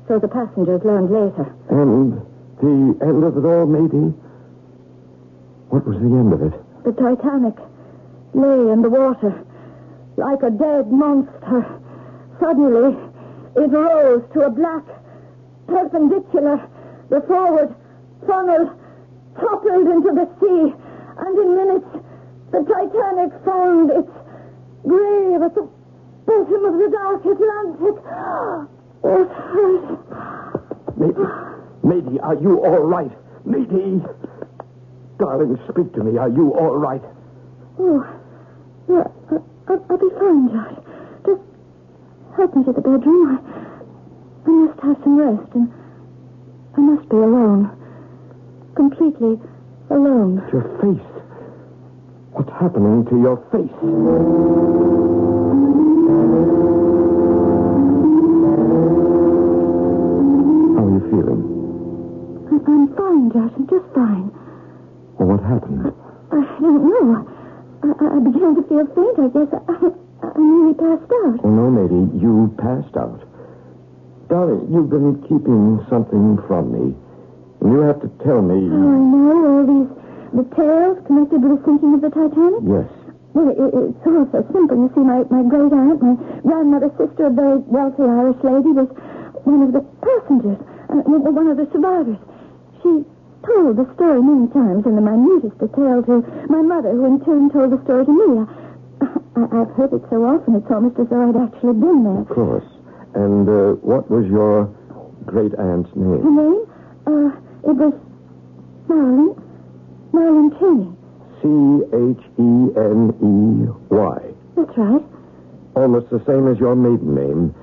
So 0.08 0.20
the 0.20 0.28
passengers 0.28 0.82
learned 0.86 1.12
later. 1.12 1.56
And 1.70 2.22
the 2.62 3.06
end 3.06 3.24
of 3.24 3.38
it 3.38 3.46
all, 3.46 3.66
Mady? 3.66 4.14
What 5.70 5.86
was 5.86 5.98
the 5.98 6.08
end 6.08 6.32
of 6.34 6.42
it? 6.42 6.54
The 6.86 6.94
Titanic 6.94 7.58
lay 8.34 8.72
in 8.72 8.82
the 8.82 8.90
water 8.90 9.44
like 10.16 10.42
a 10.44 10.52
dead 10.52 10.92
monster. 10.92 11.66
Suddenly, 12.40 12.96
it 13.56 13.72
rose 13.72 14.24
to 14.34 14.42
a 14.42 14.50
black 14.50 14.84
perpendicular. 15.68 16.62
The 17.10 17.22
forward 17.22 17.76
funnel 18.26 18.74
toppled 19.40 19.88
into 19.88 20.12
the 20.14 20.28
sea, 20.40 20.74
and 21.18 21.38
in 21.38 21.56
minutes, 21.56 21.90
the 22.52 22.62
Titanic 22.64 23.34
found 23.44 23.92
its 23.92 24.12
grave 24.86 25.42
at 25.42 25.56
the 25.56 25.68
bottom 26.28 26.66
of 26.66 26.74
the 26.78 26.90
dark 26.92 27.26
Atlantic. 27.26 27.98
It 29.04 29.30
hurt. 29.32 29.86
Mady, 31.00 31.26
Mady, 31.84 32.20
are 32.24 32.36
you 32.36 32.60
all 32.64 32.84
right? 32.86 33.12
Mady! 33.48 34.04
Darling, 35.20 35.58
speak 35.70 35.94
to 35.94 36.04
me. 36.04 36.18
Are 36.18 36.30
you 36.30 36.52
all 36.54 36.76
right? 36.78 37.02
Oh, 37.80 38.04
I'll, 38.90 39.86
I'll 39.90 39.98
be 39.98 40.10
fine, 40.20 40.50
Josh. 40.50 40.76
Just 41.26 41.42
help 42.36 42.56
me 42.56 42.64
to 42.66 42.74
the 42.74 42.82
bedroom. 42.82 43.40
I, 44.46 44.50
I 44.50 44.52
must 44.52 44.80
have 44.82 44.98
some 45.04 45.18
rest, 45.18 45.56
and 45.56 45.72
I 46.76 46.82
must 46.82 47.10
be 47.10 47.16
alone. 47.16 47.72
Completely 48.76 49.40
alone. 49.90 50.44
Your 50.52 50.64
face. 50.82 51.24
What's 52.34 52.52
happening 52.52 53.06
to 53.06 53.20
your 53.20 53.38
face? 53.52 54.97
How 60.68 60.84
are 60.84 60.92
you 60.96 61.04
feeling? 61.12 61.42
I, 62.48 62.56
I'm 62.64 62.88
fine, 62.96 63.28
Josh. 63.36 63.52
I'm 63.58 63.68
just 63.68 63.88
fine. 63.94 64.32
Well, 65.20 65.36
what 65.36 65.44
happened? 65.44 65.92
I 66.32 66.40
don't 66.64 66.84
know. 66.88 67.28
I, 67.84 67.88
I 67.92 68.06
I 68.16 68.20
began 68.24 68.56
to 68.56 68.64
feel 68.72 68.88
faint. 68.96 69.20
I 69.20 69.28
guess 69.36 69.52
I, 69.52 69.60
I 70.24 70.40
nearly 70.40 70.74
passed 70.80 71.12
out. 71.12 71.40
Oh, 71.44 71.52
no, 71.52 71.68
Mady. 71.76 72.08
You 72.22 72.56
passed 72.58 72.96
out. 72.96 73.20
Darling, 74.30 74.68
you've 74.72 74.90
been 74.90 75.22
keeping 75.24 75.84
something 75.90 76.40
from 76.48 76.72
me. 76.72 76.96
And 77.62 77.72
you 77.72 77.80
have 77.84 78.00
to 78.02 78.08
tell 78.24 78.42
me. 78.42 78.56
Oh, 78.72 78.80
I 78.80 79.00
know 79.12 79.44
all 79.44 79.64
these 79.68 79.92
details 80.36 81.00
connected 81.08 81.44
with 81.44 81.52
the 81.60 81.62
sinking 81.66 81.94
of 81.96 82.02
the 82.02 82.10
Titanic. 82.16 82.64
Yes. 82.64 82.88
Well, 83.38 83.54
it, 83.54 83.62
it's 83.62 84.02
all 84.10 84.26
so 84.34 84.42
simple. 84.50 84.82
You 84.82 84.90
see, 84.98 85.06
my, 85.06 85.22
my 85.30 85.46
great 85.46 85.70
aunt, 85.70 86.02
my 86.02 86.18
grandmother's 86.42 86.98
sister, 86.98 87.30
a 87.30 87.30
very 87.30 87.62
wealthy 87.70 88.02
Irish 88.02 88.42
lady, 88.42 88.74
was 88.74 88.90
one 89.46 89.62
of 89.62 89.78
the 89.78 89.86
passengers, 90.02 90.58
uh, 90.90 91.06
one 91.06 91.46
of 91.46 91.62
the 91.62 91.70
survivors. 91.70 92.18
She 92.82 93.06
told 93.46 93.78
the 93.78 93.86
story 93.94 94.26
many 94.26 94.50
times 94.50 94.90
in 94.90 94.98
the 94.98 95.06
minutest 95.06 95.54
detail 95.62 96.02
to 96.10 96.26
my 96.50 96.66
mother, 96.66 96.90
who 96.98 97.06
in 97.06 97.22
turn 97.22 97.54
told 97.54 97.78
the 97.78 97.82
story 97.86 98.10
to 98.10 98.14
me. 98.18 98.50
I, 99.06 99.46
I've 99.54 99.70
heard 99.78 99.94
it 99.94 100.02
so 100.10 100.26
often, 100.26 100.58
it's 100.58 100.72
almost 100.74 100.98
as 100.98 101.06
though 101.14 101.30
I'd 101.30 101.38
actually 101.38 101.78
been 101.78 102.10
there. 102.10 102.26
Of 102.26 102.34
course. 102.34 102.66
And 103.14 103.46
uh, 103.46 103.78
what 103.86 104.10
was 104.10 104.26
your 104.26 104.66
great 105.30 105.54
aunt's 105.62 105.94
name? 105.94 106.26
Her 106.26 106.34
name? 106.34 106.58
name? 106.58 106.66
Uh, 107.06 107.70
it 107.70 107.76
was 107.78 107.94
Marilyn. 108.90 109.38
Marilyn 110.10 110.50
Cheney. 110.58 110.97
C 111.42 111.48
H 111.94 112.24
E 112.38 112.50
N 112.76 113.14
E 113.22 113.70
Y. 113.94 114.20
That's 114.56 114.78
right. 114.78 115.04
Almost 115.76 116.10
the 116.10 116.24
same 116.26 116.48
as 116.48 116.58
your 116.60 116.76
maiden 116.76 117.14
name. 117.14 117.56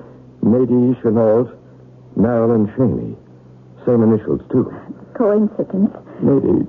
Mady 0.43 0.95
Chenault, 1.01 1.51
Marilyn 2.15 2.71
Cheney. 2.77 3.15
Same 3.85 4.03
initials, 4.03 4.41
too. 4.51 4.71
Coincidence. 5.13 5.91
Mady, 6.23 6.65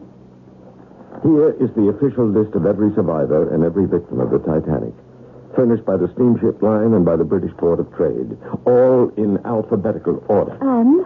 here 1.22 1.50
is 1.62 1.70
the 1.76 1.88
official 1.88 2.26
list 2.26 2.54
of 2.54 2.66
every 2.66 2.92
survivor 2.94 3.52
and 3.54 3.62
every 3.64 3.86
victim 3.86 4.20
of 4.20 4.30
the 4.30 4.38
Titanic. 4.40 4.94
Furnished 5.54 5.84
by 5.86 5.96
the 5.96 6.10
steamship 6.14 6.60
line 6.62 6.92
and 6.92 7.04
by 7.04 7.16
the 7.16 7.24
British 7.24 7.52
Board 7.54 7.80
of 7.80 7.88
Trade. 7.96 8.36
All 8.66 9.08
in 9.16 9.38
alphabetical 9.46 10.22
order. 10.28 10.58
And 10.60 11.04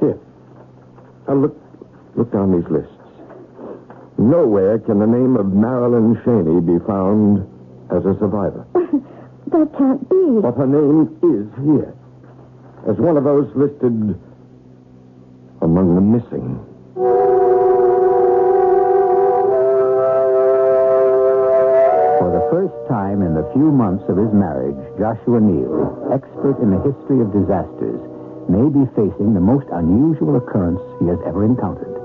Here. 0.00 0.18
Now 1.28 1.34
look, 1.34 1.56
look 2.16 2.32
down 2.32 2.52
these 2.52 2.68
lists. 2.70 2.92
Nowhere 4.20 4.78
can 4.80 4.98
the 4.98 5.06
name 5.06 5.40
of 5.40 5.48
Marilyn 5.48 6.12
Cheney 6.20 6.60
be 6.60 6.76
found 6.84 7.40
as 7.88 8.04
a 8.04 8.12
survivor. 8.20 8.68
that 9.48 9.68
can't 9.80 10.04
be. 10.12 10.44
But 10.44 10.60
her 10.60 10.68
name 10.68 11.08
is 11.24 11.48
here. 11.64 11.96
As 12.84 13.00
one 13.00 13.16
of 13.16 13.24
those 13.24 13.48
listed 13.56 14.20
among 15.64 15.94
the 15.96 16.04
missing. 16.04 16.60
For 22.20 22.28
the 22.28 22.44
first 22.52 22.76
time 22.92 23.24
in 23.24 23.32
the 23.32 23.48
few 23.56 23.72
months 23.72 24.04
of 24.12 24.20
his 24.20 24.28
marriage, 24.36 24.76
Joshua 25.00 25.40
Neal, 25.40 26.12
expert 26.12 26.60
in 26.60 26.68
the 26.68 26.80
history 26.84 27.24
of 27.24 27.32
disasters, 27.32 28.04
may 28.52 28.68
be 28.68 28.84
facing 28.92 29.32
the 29.32 29.40
most 29.40 29.66
unusual 29.72 30.36
occurrence 30.36 30.84
he 31.00 31.08
has 31.08 31.18
ever 31.24 31.42
encountered. 31.42 31.96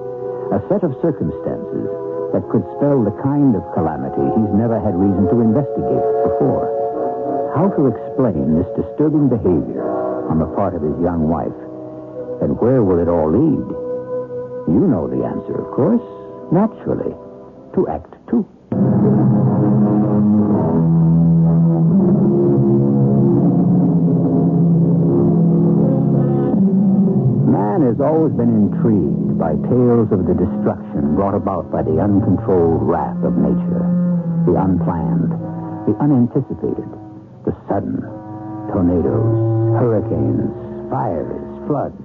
A 0.53 0.63
set 0.69 0.84
of 0.84 0.95
circumstances 1.01 2.04
that 2.35 2.43
could 2.51 2.67
spell 2.75 2.99
the 2.99 3.15
kind 3.23 3.55
of 3.55 3.63
calamity 3.71 4.19
he's 4.35 4.53
never 4.59 4.75
had 4.75 4.91
reason 4.91 5.23
to 5.31 5.39
investigate 5.39 6.03
before. 6.27 6.67
How 7.55 7.71
to 7.71 7.87
explain 7.87 8.59
this 8.59 8.67
disturbing 8.75 9.31
behavior 9.31 9.87
on 10.27 10.43
the 10.43 10.51
part 10.51 10.75
of 10.75 10.83
his 10.83 10.99
young 10.99 11.31
wife? 11.31 11.55
And 12.43 12.59
where 12.59 12.83
will 12.83 12.99
it 12.99 13.07
all 13.07 13.31
lead? 13.31 13.63
You 14.67 14.83
know 14.83 15.07
the 15.07 15.23
answer, 15.23 15.55
of 15.55 15.71
course. 15.71 16.03
Naturally. 16.51 17.15
To 17.79 17.87
Act 17.87 18.11
Two. 18.27 18.43
Man 27.47 27.87
always 27.87 28.01
always 28.01 28.33
been 28.33 28.51
intrigued 28.51 29.25
by 29.37 29.51
tales 29.67 30.09
of 30.11 30.25
the 30.25 30.35
destruction 30.35 31.15
brought 31.15 31.35
about 31.35 31.71
by 31.71 31.83
the 31.83 31.99
uncontrolled 31.99 32.83
wrath 32.83 33.19
of 33.23 33.35
nature, 33.35 33.85
the 34.47 34.55
unplanned, 34.55 35.31
the 35.87 35.95
unanticipated, 35.99 36.87
the 37.43 37.53
sudden 37.67 37.99
tornadoes, 38.71 39.77
hurricanes, 39.77 40.51
fires, 40.89 41.45
floods. 41.67 41.95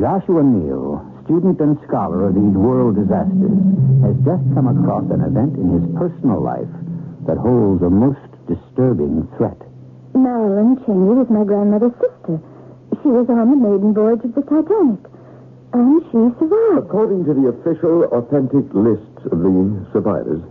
Joshua 0.00 0.42
Neal, 0.42 1.04
student 1.24 1.60
and 1.60 1.76
scholar 1.86 2.26
of 2.28 2.34
these 2.34 2.56
world 2.56 2.96
disasters, 2.96 3.60
has 4.02 4.16
just 4.24 4.42
come 4.56 4.66
across 4.66 5.04
an 5.12 5.20
event 5.20 5.54
in 5.60 5.68
his 5.76 5.86
personal 5.94 6.40
life 6.40 6.70
that 7.28 7.36
holds 7.36 7.82
a 7.82 7.90
most 7.90 8.22
disturbing 8.48 9.28
threat. 9.36 9.58
Marilyn 10.14 10.80
Cheney 10.84 11.14
was 11.14 11.28
my 11.30 11.44
grandmother's 11.44 11.94
sister. 12.00 12.40
She 13.02 13.08
was 13.08 13.28
on 13.28 13.50
the 13.50 13.56
maiden 13.56 13.94
voyage 13.94 14.24
of 14.24 14.34
the 14.34 14.42
Titanic. 14.42 15.11
And 15.72 16.02
she 16.12 16.20
survived. 16.38 16.78
According 16.86 17.24
to 17.24 17.32
the 17.34 17.48
official, 17.48 18.04
authentic 18.12 18.64
list 18.74 19.08
of 19.30 19.38
the 19.40 19.86
survivors, 19.92 20.42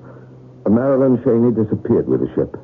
Marilyn 0.68 1.22
Cheney 1.24 1.52
disappeared 1.54 2.08
with 2.08 2.22
the 2.22 2.30
ship, 2.34 2.56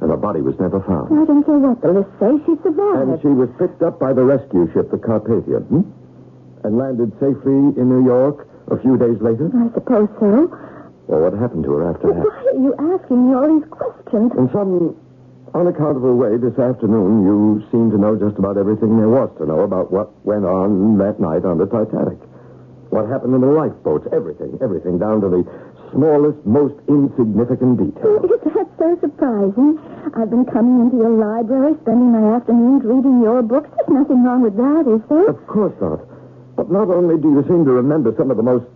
and 0.00 0.10
her 0.10 0.16
body 0.16 0.40
was 0.40 0.54
never 0.60 0.80
found. 0.82 1.10
I 1.10 1.24
don't 1.24 1.42
care 1.44 1.58
what 1.58 1.80
the 1.82 1.92
list 1.92 2.10
says. 2.20 2.38
She 2.46 2.54
survived. 2.62 3.08
And 3.10 3.20
she 3.22 3.28
was 3.34 3.48
picked 3.58 3.82
up 3.82 3.98
by 3.98 4.12
the 4.12 4.22
rescue 4.24 4.70
ship, 4.72 4.90
the 4.90 4.98
Carpathia, 4.98 5.62
hmm? 5.66 5.82
and 6.62 6.78
landed 6.78 7.10
safely 7.18 7.74
in 7.80 7.88
New 7.88 8.04
York 8.04 8.46
a 8.70 8.78
few 8.78 8.96
days 8.96 9.18
later. 9.20 9.50
I 9.54 9.72
suppose 9.74 10.08
so. 10.20 10.48
Well, 11.06 11.20
what 11.28 11.34
happened 11.36 11.64
to 11.64 11.72
her 11.76 11.90
after 11.90 12.08
But 12.08 12.16
that? 12.16 12.24
why 12.24 12.44
are 12.54 12.60
you 12.62 12.72
asking 12.96 13.28
me 13.28 13.34
all 13.34 13.48
these 13.60 13.68
questions? 13.68 14.32
In 14.38 14.48
some 14.52 14.96
unaccountable 15.54 16.18
way, 16.18 16.36
this 16.36 16.58
afternoon, 16.58 17.22
you 17.22 17.62
seem 17.70 17.90
to 17.94 17.98
know 17.98 18.18
just 18.18 18.36
about 18.38 18.58
everything 18.58 18.98
there 18.98 19.08
was 19.08 19.30
to 19.38 19.46
know 19.46 19.62
about 19.62 19.94
what 19.94 20.10
went 20.26 20.44
on 20.44 20.98
that 20.98 21.22
night 21.22 21.46
on 21.46 21.58
the 21.58 21.66
Titanic. 21.66 22.18
What 22.90 23.06
happened 23.08 23.34
in 23.34 23.40
the 23.40 23.50
lifeboats, 23.50 24.06
everything, 24.12 24.58
everything, 24.62 24.98
down 24.98 25.22
to 25.22 25.28
the 25.30 25.42
smallest, 25.94 26.38
most 26.46 26.74
insignificant 26.90 27.78
detail. 27.78 28.22
Is 28.26 28.52
that 28.54 28.68
so 28.78 28.98
surprising? 29.00 29.78
I've 30.14 30.30
been 30.30 30.46
coming 30.46 30.86
into 30.86 30.98
your 30.98 31.14
library, 31.14 31.74
spending 31.82 32.10
my 32.10 32.34
afternoons 32.34 32.82
reading 32.84 33.22
your 33.22 33.42
books. 33.42 33.70
There's 33.74 34.02
nothing 34.02 34.22
wrong 34.22 34.42
with 34.42 34.58
that, 34.58 34.86
is 34.90 35.02
there? 35.08 35.26
Of 35.30 35.46
course 35.46 35.74
not. 35.80 36.02
But 36.54 36.70
not 36.70 36.90
only 36.90 37.18
do 37.18 37.34
you 37.34 37.42
seem 37.46 37.64
to 37.64 37.72
remember 37.72 38.14
some 38.18 38.30
of 38.30 38.36
the 38.36 38.46
most 38.46 38.66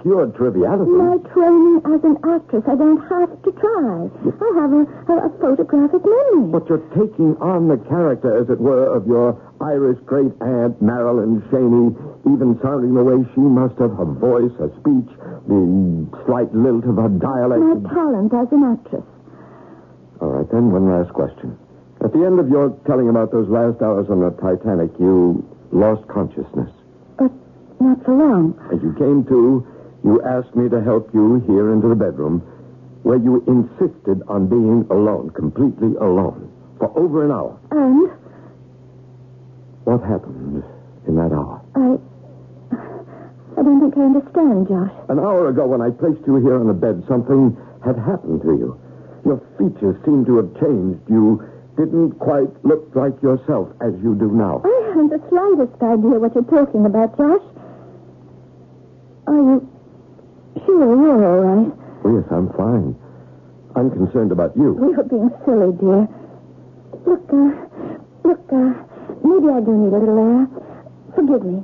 obscure 0.00 0.26
trivialities. 0.36 0.88
My 0.88 1.16
training 1.32 1.80
as 1.84 2.00
an 2.04 2.16
actress, 2.24 2.64
I 2.66 2.74
don't 2.74 3.00
have 3.08 3.30
to 3.42 3.50
try. 3.52 4.08
I 4.08 4.48
have 4.56 4.72
a, 4.72 4.82
a, 5.12 5.14
a 5.28 5.30
photographic 5.40 6.00
memory. 6.04 6.52
But 6.52 6.68
you're 6.68 6.84
taking 6.96 7.36
on 7.40 7.68
the 7.68 7.76
character, 7.88 8.40
as 8.40 8.48
it 8.48 8.60
were, 8.60 8.88
of 8.94 9.06
your 9.06 9.36
Irish 9.60 9.98
great 10.06 10.32
aunt, 10.40 10.80
Marilyn 10.80 11.44
Cheney, 11.50 11.92
even 12.32 12.58
sounding 12.62 12.94
the 12.94 13.04
way 13.04 13.20
she 13.34 13.40
must 13.40 13.76
have, 13.78 13.92
her 13.96 14.08
voice, 14.08 14.52
her 14.58 14.72
speech, 14.80 15.10
the 15.48 15.60
slight 16.26 16.52
lilt 16.54 16.84
of 16.84 16.96
her 16.96 17.12
dialect. 17.20 17.60
My 17.60 17.92
talent 17.92 18.32
as 18.32 18.48
an 18.52 18.64
actress. 18.64 19.04
All 20.20 20.32
right, 20.40 20.48
then, 20.50 20.72
one 20.72 20.88
last 20.88 21.12
question. 21.12 21.56
At 22.04 22.12
the 22.12 22.24
end 22.24 22.40
of 22.40 22.48
your 22.48 22.72
telling 22.86 23.08
about 23.08 23.32
those 23.32 23.48
last 23.48 23.82
hours 23.82 24.08
on 24.08 24.20
the 24.20 24.32
Titanic, 24.40 24.90
you 24.98 25.44
lost 25.72 26.08
consciousness. 26.08 26.72
But 27.18 27.32
not 27.80 28.02
for 28.04 28.16
long. 28.16 28.56
As 28.72 28.80
you 28.80 28.92
came 28.96 29.24
to, 29.28 29.66
you 30.04 30.20
asked 30.22 30.54
me 30.56 30.68
to 30.68 30.80
help 30.82 31.10
you 31.12 31.42
here 31.46 31.72
into 31.72 31.88
the 31.88 31.94
bedroom, 31.94 32.40
where 33.02 33.18
you 33.18 33.42
insisted 33.48 34.22
on 34.28 34.46
being 34.48 34.86
alone, 34.90 35.30
completely 35.30 35.94
alone, 36.00 36.50
for 36.78 36.92
over 36.98 37.24
an 37.24 37.30
hour. 37.32 37.58
And 37.70 38.10
What 39.84 40.02
happened 40.02 40.62
in 41.06 41.16
that 41.16 41.32
hour? 41.32 41.60
I. 41.74 41.96
I 43.58 43.62
don't 43.62 43.80
think 43.80 43.96
I 43.98 44.02
understand, 44.08 44.68
Josh. 44.68 44.92
An 45.10 45.18
hour 45.18 45.48
ago, 45.48 45.66
when 45.66 45.82
I 45.82 45.90
placed 45.90 46.24
you 46.26 46.36
here 46.36 46.54
on 46.56 46.66
the 46.68 46.72
bed, 46.72 47.02
something 47.08 47.56
had 47.84 47.96
happened 47.98 48.40
to 48.42 48.52
you. 48.56 48.80
Your 49.26 49.36
features 49.58 49.96
seemed 50.04 50.24
to 50.26 50.36
have 50.38 50.48
changed. 50.60 51.00
You 51.10 51.44
didn't 51.76 52.12
quite 52.18 52.48
look 52.64 52.88
like 52.94 53.20
yourself 53.22 53.68
as 53.82 53.92
you 54.02 54.14
do 54.14 54.30
now. 54.32 54.62
I 54.64 54.88
haven't 54.88 55.10
the 55.10 55.20
slightest 55.28 55.76
idea 55.82 56.16
what 56.20 56.34
you're 56.34 56.44
talking 56.44 56.86
about, 56.86 57.16
Josh. 57.18 57.42
Are 59.26 59.34
you 59.34 59.68
you're 60.78 61.24
all 61.26 61.40
right? 61.40 61.72
Oh, 62.04 62.10
yes, 62.16 62.26
I'm 62.30 62.48
fine. 62.56 62.96
I'm 63.76 63.90
concerned 63.90 64.32
about 64.32 64.56
you. 64.56 64.76
You're 64.80 65.04
being 65.04 65.30
silly, 65.44 65.72
dear. 65.78 66.08
Look, 67.06 67.24
uh, 67.32 67.50
look, 68.24 68.44
uh, 68.52 68.72
maybe 69.24 69.48
I 69.48 69.60
do 69.60 69.72
need 69.72 69.92
a 69.94 69.98
little 69.98 70.18
air. 70.18 70.46
Forgive 71.14 71.44
me. 71.44 71.62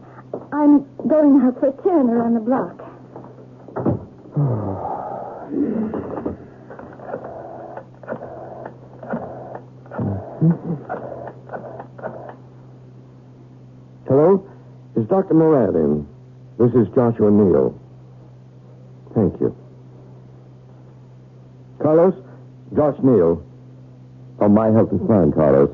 I'm 0.53 0.85
going 1.09 1.41
out 1.43 1.59
for 1.61 1.69
a 1.69 1.83
turn 1.83 2.11
around 2.11 2.35
the 2.35 2.41
block. 2.41 2.77
Hello? 14.07 14.47
Is 14.97 15.07
Dr. 15.09 15.35
Morad 15.35 15.75
in? 15.75 16.07
This 16.59 16.71
is 16.73 16.87
Joshua 16.95 17.31
Neal. 17.31 17.75
Thank 19.39 19.53
you. 19.53 19.57
Carlos? 21.83 22.15
Josh 22.75 22.97
Neal. 23.03 23.45
Oh, 24.41 24.49
my 24.49 24.69
health 24.69 24.93
is 24.93 25.01
fine, 25.07 25.33
Carlos. 25.33 25.71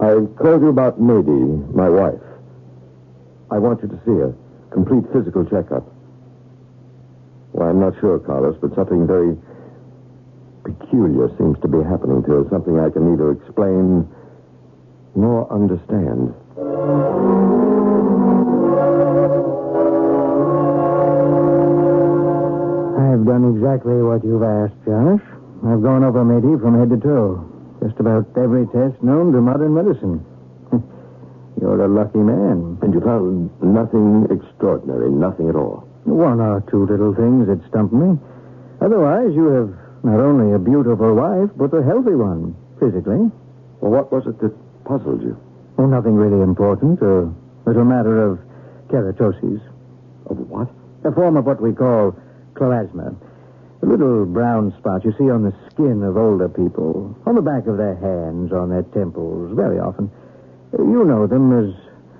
I 0.00 0.14
called 0.40 0.62
you 0.62 0.68
about 0.68 1.00
Mady, 1.00 1.74
my 1.74 1.88
wife. 1.88 2.20
I 3.50 3.58
want 3.58 3.82
you 3.82 3.88
to 3.88 3.96
see 4.04 4.12
her. 4.12 4.34
Complete 4.70 5.04
physical 5.12 5.44
checkup. 5.44 5.84
Well, 7.52 7.68
I'm 7.68 7.80
not 7.80 7.98
sure, 8.00 8.18
Carlos, 8.18 8.56
but 8.60 8.74
something 8.74 9.06
very 9.06 9.36
peculiar 10.64 11.28
seems 11.38 11.58
to 11.60 11.68
be 11.68 11.78
happening 11.82 12.22
to 12.24 12.30
her. 12.30 12.44
Something 12.50 12.78
I 12.78 12.90
can 12.90 13.10
neither 13.10 13.32
explain 13.32 14.06
nor 15.16 15.50
understand. 15.50 16.34
Done 23.28 23.44
exactly 23.52 24.00
what 24.00 24.24
you've 24.24 24.42
asked, 24.42 24.80
Josh. 24.88 25.20
I've 25.68 25.84
gone 25.84 26.00
over 26.00 26.24
Mady 26.24 26.56
from 26.56 26.80
head 26.80 26.88
to 26.88 26.96
toe. 26.96 27.44
Just 27.84 28.00
about 28.00 28.24
every 28.40 28.64
test 28.72 28.96
known 29.04 29.36
to 29.36 29.44
modern 29.44 29.76
medicine. 29.76 30.24
You're 31.60 31.84
a 31.84 31.92
lucky 31.92 32.24
man. 32.24 32.80
And 32.80 32.88
you 32.94 33.04
found 33.04 33.52
nothing 33.60 34.26
extraordinary, 34.32 35.12
nothing 35.12 35.52
at 35.52 35.56
all. 35.60 35.84
One 36.08 36.40
or 36.40 36.64
two 36.72 36.88
little 36.88 37.12
things 37.12 37.52
that 37.52 37.60
stumped 37.68 37.92
me. 37.92 38.16
Otherwise, 38.80 39.36
you 39.36 39.52
have 39.52 39.70
not 40.02 40.24
only 40.24 40.56
a 40.56 40.58
beautiful 40.58 41.12
wife, 41.12 41.52
but 41.52 41.76
a 41.76 41.84
healthy 41.84 42.16
one, 42.16 42.56
physically. 42.80 43.28
Well, 43.84 43.92
what 43.92 44.08
was 44.10 44.24
it 44.26 44.40
that 44.40 44.56
puzzled 44.88 45.20
you? 45.20 45.36
Oh, 45.76 45.84
nothing 45.84 46.14
really 46.14 46.40
important. 46.40 47.02
A 47.02 47.28
little 47.68 47.84
matter 47.84 48.24
of 48.24 48.40
keratosis. 48.88 49.60
Of 50.32 50.38
what? 50.48 50.72
A 51.04 51.12
form 51.12 51.36
of 51.36 51.44
what 51.44 51.60
we 51.60 51.72
call 51.72 52.16
chloasma. 52.58 53.14
A 53.82 53.86
little 53.86 54.26
brown 54.26 54.74
spot 54.78 55.04
you 55.04 55.14
see 55.16 55.30
on 55.30 55.44
the 55.44 55.54
skin 55.70 56.02
of 56.02 56.16
older 56.16 56.48
people, 56.48 57.14
on 57.26 57.36
the 57.36 57.42
back 57.42 57.66
of 57.68 57.78
their 57.78 57.94
hands, 57.94 58.52
on 58.52 58.70
their 58.70 58.82
temples, 58.82 59.54
very 59.54 59.78
often. 59.78 60.10
You 60.76 61.04
know 61.04 61.26
them 61.26 61.54
as 61.54 61.72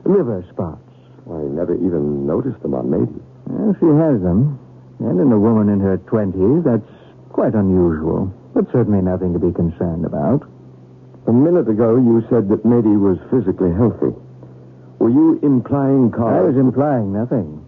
liver 0.07 0.47
spots. 0.51 0.81
I 1.27 1.43
never 1.51 1.75
even 1.75 2.25
noticed 2.25 2.63
them 2.63 2.75
on 2.75 2.87
Mady. 2.87 3.21
Well, 3.51 3.75
she 3.81 3.91
has 3.91 4.23
them. 4.23 4.59
And 5.01 5.21
in 5.21 5.31
a 5.31 5.39
woman 5.39 5.69
in 5.69 5.81
her 5.81 5.99
twenties, 5.99 6.65
that's 6.65 6.89
quite 7.31 7.55
unusual. 7.55 8.33
But 8.55 8.71
certainly 8.73 9.03
nothing 9.03 9.33
to 9.35 9.39
be 9.39 9.53
concerned 9.53 10.07
about. 10.07 10.49
A 11.27 11.33
minute 11.33 11.69
ago, 11.69 11.97
you 11.97 12.25
said 12.31 12.49
that 12.49 12.65
Mady 12.65 12.97
was 12.99 13.19
physically 13.31 13.75
healthy. 13.75 14.17
Were 14.99 15.11
you 15.11 15.39
implying, 15.43 16.11
Carl? 16.11 16.35
I 16.35 16.41
was 16.47 16.57
implying 16.57 17.13
nothing. 17.13 17.65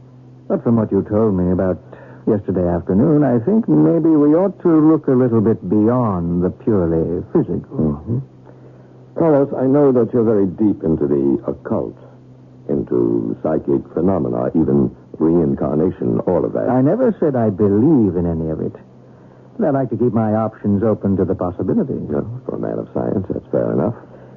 But 0.48 0.62
from 0.64 0.76
what 0.76 0.90
you 0.90 1.02
told 1.02 1.34
me 1.34 1.52
about 1.52 1.78
yesterday 2.26 2.66
afternoon, 2.68 3.24
I 3.24 3.38
think 3.40 3.68
maybe 3.68 4.10
we 4.10 4.34
ought 4.34 4.60
to 4.62 4.68
look 4.68 5.08
a 5.08 5.12
little 5.12 5.40
bit 5.40 5.68
beyond 5.68 6.42
the 6.42 6.50
purely 6.50 7.22
physical. 7.32 8.00
Mhm. 8.06 8.20
Carlos, 9.16 9.52
I 9.54 9.66
know 9.66 9.92
that 9.92 10.12
you're 10.12 10.24
very 10.24 10.46
deep 10.46 10.82
into 10.84 11.06
the 11.06 11.38
occult, 11.46 11.96
into 12.68 13.36
psychic 13.42 13.86
phenomena, 13.88 14.50
even 14.54 14.90
reincarnation, 15.18 16.20
all 16.20 16.44
of 16.44 16.52
that. 16.52 16.68
I 16.70 16.80
never 16.80 17.12
said 17.20 17.36
I 17.36 17.50
believe 17.50 18.16
in 18.16 18.26
any 18.26 18.48
of 18.50 18.60
it. 18.60 18.74
But 19.58 19.66
I 19.66 19.70
like 19.70 19.90
to 19.90 19.96
keep 19.96 20.14
my 20.14 20.34
options 20.34 20.82
open 20.82 21.16
to 21.16 21.24
the 21.24 21.34
possibilities. 21.34 22.08
No, 22.08 22.24
for 22.46 22.56
a 22.56 22.58
man 22.58 22.78
of 22.78 22.88
science, 22.94 23.26
that's 23.28 23.46
fair 23.48 23.72
enough. 23.72 23.94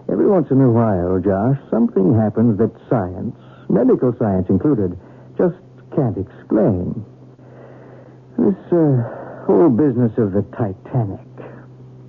Every 0.10 0.28
once 0.28 0.52
in 0.52 0.60
a 0.60 0.70
while, 0.70 1.18
Josh, 1.20 1.58
something 1.72 2.14
happens 2.14 2.58
that 2.58 2.72
science, 2.90 3.36
medical 3.70 4.14
science 4.20 4.50
included, 4.50 4.98
just 5.38 5.56
can't 5.96 6.18
explain. 6.18 7.06
This 8.38 8.58
uh, 8.74 9.46
whole 9.46 9.70
business 9.70 10.12
of 10.18 10.34
the 10.34 10.42
Titanic. 10.58 11.22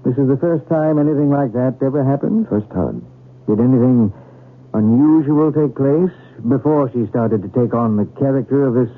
This 0.04 0.16
is 0.16 0.28
the 0.28 0.38
first 0.40 0.68
time 0.68 0.98
anything 0.98 1.28
like 1.30 1.52
that 1.52 1.76
ever 1.84 2.04
happened? 2.04 2.48
First 2.48 2.68
time. 2.70 3.04
Did 3.46 3.60
anything 3.60 4.12
unusual 4.72 5.52
take 5.52 5.76
place 5.76 6.12
before 6.48 6.90
she 6.92 7.06
started 7.08 7.42
to 7.44 7.48
take 7.52 7.72
on 7.74 7.96
the 7.96 8.08
character 8.16 8.64
of 8.64 8.74
this 8.74 8.92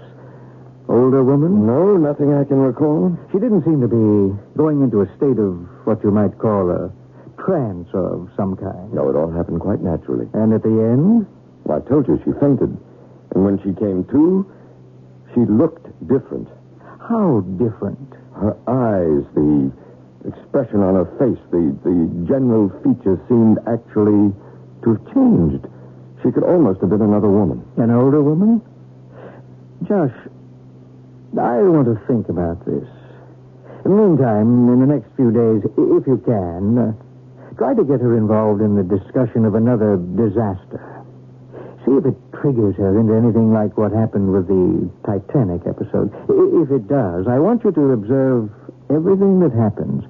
older 0.89 1.23
woman? 1.23 1.67
No, 1.67 1.97
nothing 1.97 2.33
I 2.33 2.45
can 2.45 2.59
recall. 2.59 3.19
She 3.33 3.39
didn't 3.39 3.65
seem 3.65 3.81
to 3.83 3.91
be 3.91 4.35
going 4.57 4.83
into 4.83 5.03
a 5.03 5.09
state 5.19 5.39
of 5.39 5.67
what 5.87 6.03
you 6.03 6.11
might 6.11 6.39
call 6.39 6.71
a 6.71 6.91
trance 7.43 7.89
of 7.95 8.31
some 8.37 8.57
kind. 8.57 8.95
No, 8.95 9.11
it 9.11 9.17
all 9.17 9.31
happened 9.31 9.61
quite 9.61 9.83
naturally. 9.83 10.27
And 10.33 10.55
at 10.55 10.62
the 10.62 10.75
end? 10.95 11.27
Well, 11.65 11.83
I 11.83 11.89
told 11.89 12.07
you 12.07 12.19
she 12.25 12.33
fainted. 12.39 12.71
And 13.35 13.45
when 13.45 13.59
she 13.67 13.75
came 13.75 14.07
to, 14.15 14.47
she 15.35 15.41
looked 15.43 15.87
different. 16.07 16.49
How 17.09 17.40
different? 17.55 18.14
Her 18.35 18.59
eyes, 18.66 19.23
the 19.35 19.71
expression 20.27 20.83
on 20.83 20.99
her 20.99 21.07
face, 21.23 21.38
the, 21.55 21.71
the 21.87 22.27
general 22.27 22.69
features 22.83 23.19
seemed 23.29 23.59
actually 23.71 24.35
to 24.83 24.88
have 24.90 25.14
changed. 25.14 25.66
She 26.23 26.33
could 26.33 26.42
almost 26.42 26.81
have 26.81 26.90
been 26.90 27.03
another 27.03 27.31
woman. 27.31 27.62
An 27.77 27.90
older 27.90 28.23
woman? 28.23 28.61
Josh, 29.87 30.14
I 31.38 31.62
want 31.62 31.87
to 31.87 31.95
think 32.11 32.29
about 32.29 32.64
this. 32.66 32.88
In 33.85 33.95
the 33.95 34.03
meantime, 34.03 34.66
in 34.66 34.81
the 34.81 34.90
next 34.90 35.07
few 35.14 35.31
days, 35.31 35.62
if 35.62 36.07
you 36.11 36.19
can, 36.27 36.79
uh, 36.79 36.92
try 37.55 37.73
to 37.75 37.85
get 37.85 38.01
her 38.01 38.19
involved 38.19 38.62
in 38.62 38.75
the 38.75 38.83
discussion 38.83 39.45
of 39.45 39.55
another 39.55 39.97
disaster. 39.97 40.83
See 41.87 41.92
if 41.92 42.05
it 42.05 42.19
triggers 42.40 42.77
her 42.77 42.99
into 42.99 43.14
anything 43.14 43.53
like 43.53 43.77
what 43.77 43.92
happened 43.92 44.33
with 44.33 44.49
the 44.49 44.90
Titanic 45.05 45.62
episode. 45.66 46.12
If 46.29 46.70
it 46.70 46.88
does, 46.88 47.27
I 47.29 47.38
want 47.38 47.64
you 47.64 47.72
to 47.72 47.92
observe 47.92 48.51
everything 48.90 49.40
that 49.40 49.53
happens, 49.53 50.05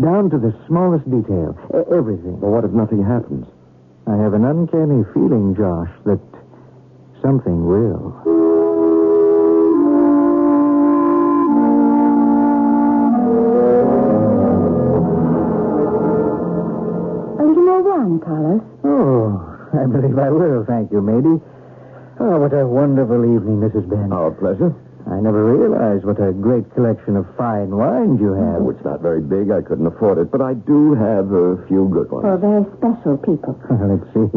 down 0.00 0.30
to 0.30 0.38
the 0.38 0.54
smallest 0.66 1.04
detail. 1.10 1.56
Everything. 1.90 2.38
But 2.40 2.48
what 2.50 2.64
if 2.64 2.70
nothing 2.70 3.02
happens? 3.04 3.46
I 4.06 4.16
have 4.16 4.34
an 4.34 4.44
uncanny 4.44 5.04
feeling, 5.14 5.54
Josh, 5.54 5.90
that 6.04 6.20
something 7.22 7.66
will. 7.66 8.16
A 17.38 17.42
little 17.44 17.62
more 17.62 17.82
wine, 17.82 18.18
Carlos. 18.20 18.62
Oh, 18.84 19.68
I 19.74 19.86
believe 19.86 20.18
I 20.18 20.30
will, 20.30 20.64
thank 20.64 20.90
you, 20.90 21.00
Mady. 21.00 21.40
Oh, 22.20 22.36
what 22.38 22.52
a 22.52 22.66
wonderful 22.66 23.24
evening 23.24 23.60
this 23.60 23.72
has 23.72 23.84
been. 23.88 24.12
Our 24.12 24.30
pleasure. 24.32 24.74
I 25.10 25.18
never 25.24 25.40
realized 25.56 26.04
what 26.04 26.20
a 26.20 26.32
great 26.32 26.68
collection 26.74 27.16
of 27.16 27.24
fine 27.36 27.72
wines 27.72 28.20
you 28.20 28.36
have. 28.36 28.60
Oh, 28.60 28.70
it's 28.70 28.84
not 28.84 29.00
very 29.00 29.22
big. 29.24 29.50
I 29.50 29.62
couldn't 29.64 29.86
afford 29.88 30.18
it. 30.18 30.30
But 30.30 30.42
I 30.44 30.52
do 30.54 30.92
have 30.94 31.32
a 31.32 31.64
few 31.66 31.88
good 31.88 32.10
ones. 32.12 32.28
For 32.28 32.36
very 32.36 32.64
special 32.76 33.16
people. 33.16 33.56
Let's 33.72 34.04
see. 34.12 34.28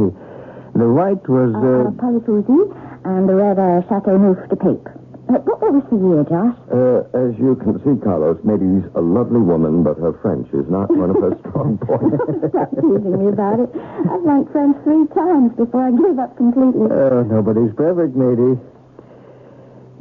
The 0.80 0.88
white 0.90 1.28
was. 1.28 1.52
Uh, 1.54 1.92
Uh, 1.92 2.00
Palifuzzi 2.00 2.72
and 3.04 3.28
the 3.28 3.36
red 3.36 3.60
uh, 3.60 3.84
Chateau 3.92 4.16
Neuf 4.18 4.40
de 4.50 4.56
Pape. 4.56 4.88
Uh, 5.30 5.40
what 5.48 5.60
was 5.64 5.84
the 5.88 5.98
year, 5.98 6.22
Josh? 6.28 6.58
Uh, 6.68 7.08
as 7.16 7.32
you 7.40 7.56
can 7.64 7.80
see, 7.82 7.96
Carlos, 8.04 8.38
Mady's 8.44 8.84
a 8.96 9.02
lovely 9.02 9.40
woman, 9.40 9.82
but 9.82 9.98
her 9.98 10.12
French 10.22 10.46
is 10.54 10.68
not 10.70 10.92
one 10.92 11.10
of 11.10 11.18
her 11.24 11.34
strong 11.48 11.80
points. 11.80 12.20
Stop 12.52 12.70
teasing 12.76 13.16
me 13.18 13.32
about 13.32 13.60
it. 13.64 13.72
I've 13.74 14.22
learned 14.28 14.52
French 14.52 14.76
three 14.84 15.08
times 15.16 15.56
before 15.56 15.88
I 15.88 15.92
gave 15.96 16.20
up 16.20 16.36
completely. 16.36 16.92
oh, 16.92 17.24
nobody's 17.24 17.72
perfect, 17.74 18.14
Mady. 18.20 18.60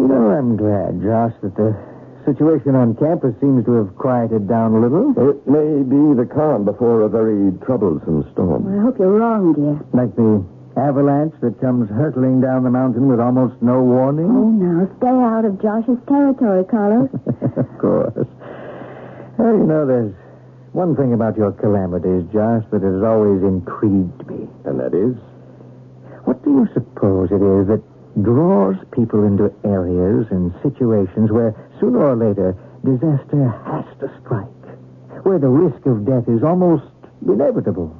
You 0.03 0.09
know, 0.09 0.35
I'm 0.35 0.57
glad, 0.59 0.99
Josh, 1.01 1.33
that 1.47 1.55
the 1.55 1.71
situation 2.27 2.75
on 2.75 2.95
campus 2.99 3.35
seems 3.41 3.65
to 3.67 3.73
have 3.79 3.95
quieted 3.97 4.49
down 4.51 4.75
a 4.75 4.81
little. 4.83 5.15
it 5.17 5.39
may 5.47 5.83
be 5.87 6.19
the 6.19 6.27
calm 6.27 6.65
before 6.67 7.03
a 7.03 7.09
very 7.09 7.53
troublesome 7.63 8.27
storm. 8.35 8.67
I 8.67 8.83
hope 8.83 8.99
you're 8.99 9.19
wrong, 9.19 9.55
dear. 9.55 9.79
Like 9.95 10.15
the 10.19 10.43
avalanche 10.77 11.35
that 11.41 11.61
comes 11.61 11.89
hurtling 11.91 12.41
down 12.41 12.65
the 12.65 12.71
mountain 12.71 13.09
with 13.09 13.21
almost 13.21 13.61
no 13.63 13.83
warning. 13.83 14.27
Oh, 14.27 14.49
now, 14.49 14.89
stay 14.99 15.09
out 15.09 15.45
of 15.45 15.61
Josh's 15.61 16.01
territory, 16.09 16.65
Carlos. 16.65 17.11
of 17.57 17.69
course. 17.79 18.27
Well, 19.39 19.55
you 19.57 19.67
know, 19.67 19.87
there's 19.87 20.15
one 20.73 20.97
thing 20.97 21.13
about 21.13 21.37
your 21.37 21.53
calamities, 21.53 22.25
Josh, 22.33 22.65
that 22.73 22.83
has 22.83 23.03
always 23.03 23.43
intrigued 23.43 24.27
me. 24.27 24.49
And 24.65 24.81
that 24.81 24.95
is? 24.97 25.17
What 26.25 26.43
do 26.45 26.51
you 26.51 26.69
suppose 26.73 27.31
it 27.33 27.43
is 27.43 27.69
that 27.69 27.83
draws 28.23 28.77
people 28.93 29.25
into 29.25 29.53
areas 29.65 30.27
and 30.31 30.53
situations 30.63 31.31
where 31.31 31.57
sooner 31.81 32.01
or 32.01 32.17
later 32.17 32.57
disaster 32.85 33.49
has 33.69 33.85
to 34.01 34.09
strike? 34.25 34.49
Where 35.25 35.39
the 35.39 35.49
risk 35.49 35.85
of 35.87 36.07
death 36.07 36.29
is 36.29 36.43
almost 36.43 36.89
inevitable? 37.27 37.97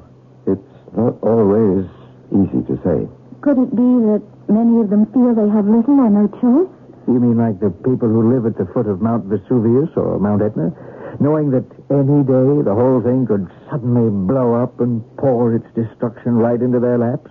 It's 0.47 0.73
not 0.95 1.21
always 1.21 1.85
easy 2.33 2.61
to 2.67 2.75
say. 2.83 3.05
Could 3.41 3.59
it 3.59 3.71
be 3.75 3.91
that 4.11 4.23
many 4.49 4.81
of 4.81 4.89
them 4.89 5.05
feel 5.13 5.35
they 5.35 5.49
have 5.49 5.65
little 5.67 5.99
or 5.99 6.09
no 6.09 6.27
choice? 6.41 6.71
You 7.07 7.19
mean 7.19 7.37
like 7.37 7.59
the 7.59 7.69
people 7.83 8.07
who 8.07 8.33
live 8.33 8.45
at 8.47 8.57
the 8.57 8.65
foot 8.73 8.87
of 8.87 9.01
Mount 9.01 9.25
Vesuvius 9.27 9.91
or 9.95 10.19
Mount 10.19 10.41
Etna? 10.41 10.71
Knowing 11.19 11.51
that 11.51 11.67
any 11.91 12.23
day 12.23 12.63
the 12.63 12.73
whole 12.73 13.03
thing 13.03 13.27
could 13.27 13.45
suddenly 13.69 14.09
blow 14.09 14.55
up 14.55 14.79
and 14.79 15.03
pour 15.17 15.53
its 15.53 15.67
destruction 15.75 16.39
right 16.39 16.61
into 16.61 16.79
their 16.79 16.97
laps? 16.97 17.29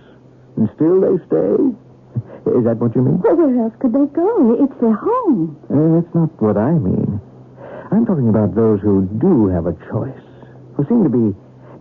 And 0.55 0.69
still 0.77 1.01
they 1.01 1.17
stay? 1.25 1.57
Is 2.53 2.63
that 2.69 2.77
what 2.77 2.93
you 2.93 3.01
mean? 3.01 3.19
Well, 3.25 3.35
where 3.35 3.65
else 3.65 3.73
could 3.79 3.93
they 3.93 4.05
go? 4.13 4.55
It's 4.61 4.77
their 4.79 4.93
home. 4.93 5.57
Uh, 5.71 5.99
that's 5.99 6.13
not 6.13 6.29
what 6.37 6.57
I 6.57 6.71
mean. 6.77 7.19
I'm 7.91 8.05
talking 8.05 8.29
about 8.29 8.53
those 8.53 8.79
who 8.81 9.09
do 9.17 9.47
have 9.47 9.65
a 9.65 9.73
choice, 9.89 10.23
who 10.75 10.85
seem 10.85 11.03
to 11.03 11.09
be 11.09 11.33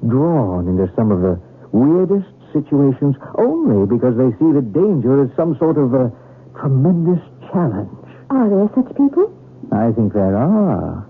drawn 0.08 0.68
into 0.68 0.88
some 0.96 1.12
of 1.12 1.20
the 1.20 1.36
weirdest 1.72 2.30
situations 2.52 3.16
only 3.36 3.86
because 3.86 4.16
they 4.16 4.30
see 4.38 4.50
the 4.52 4.62
danger 4.62 5.24
as 5.24 5.30
some 5.36 5.56
sort 5.58 5.76
of 5.78 5.94
a 5.94 6.12
tremendous 6.60 7.20
challenge. 7.50 7.90
Are 8.30 8.48
there 8.48 8.68
such 8.76 8.88
people? 8.96 9.32
I 9.72 9.92
think 9.92 10.12
there 10.12 10.36
are. 10.36 11.06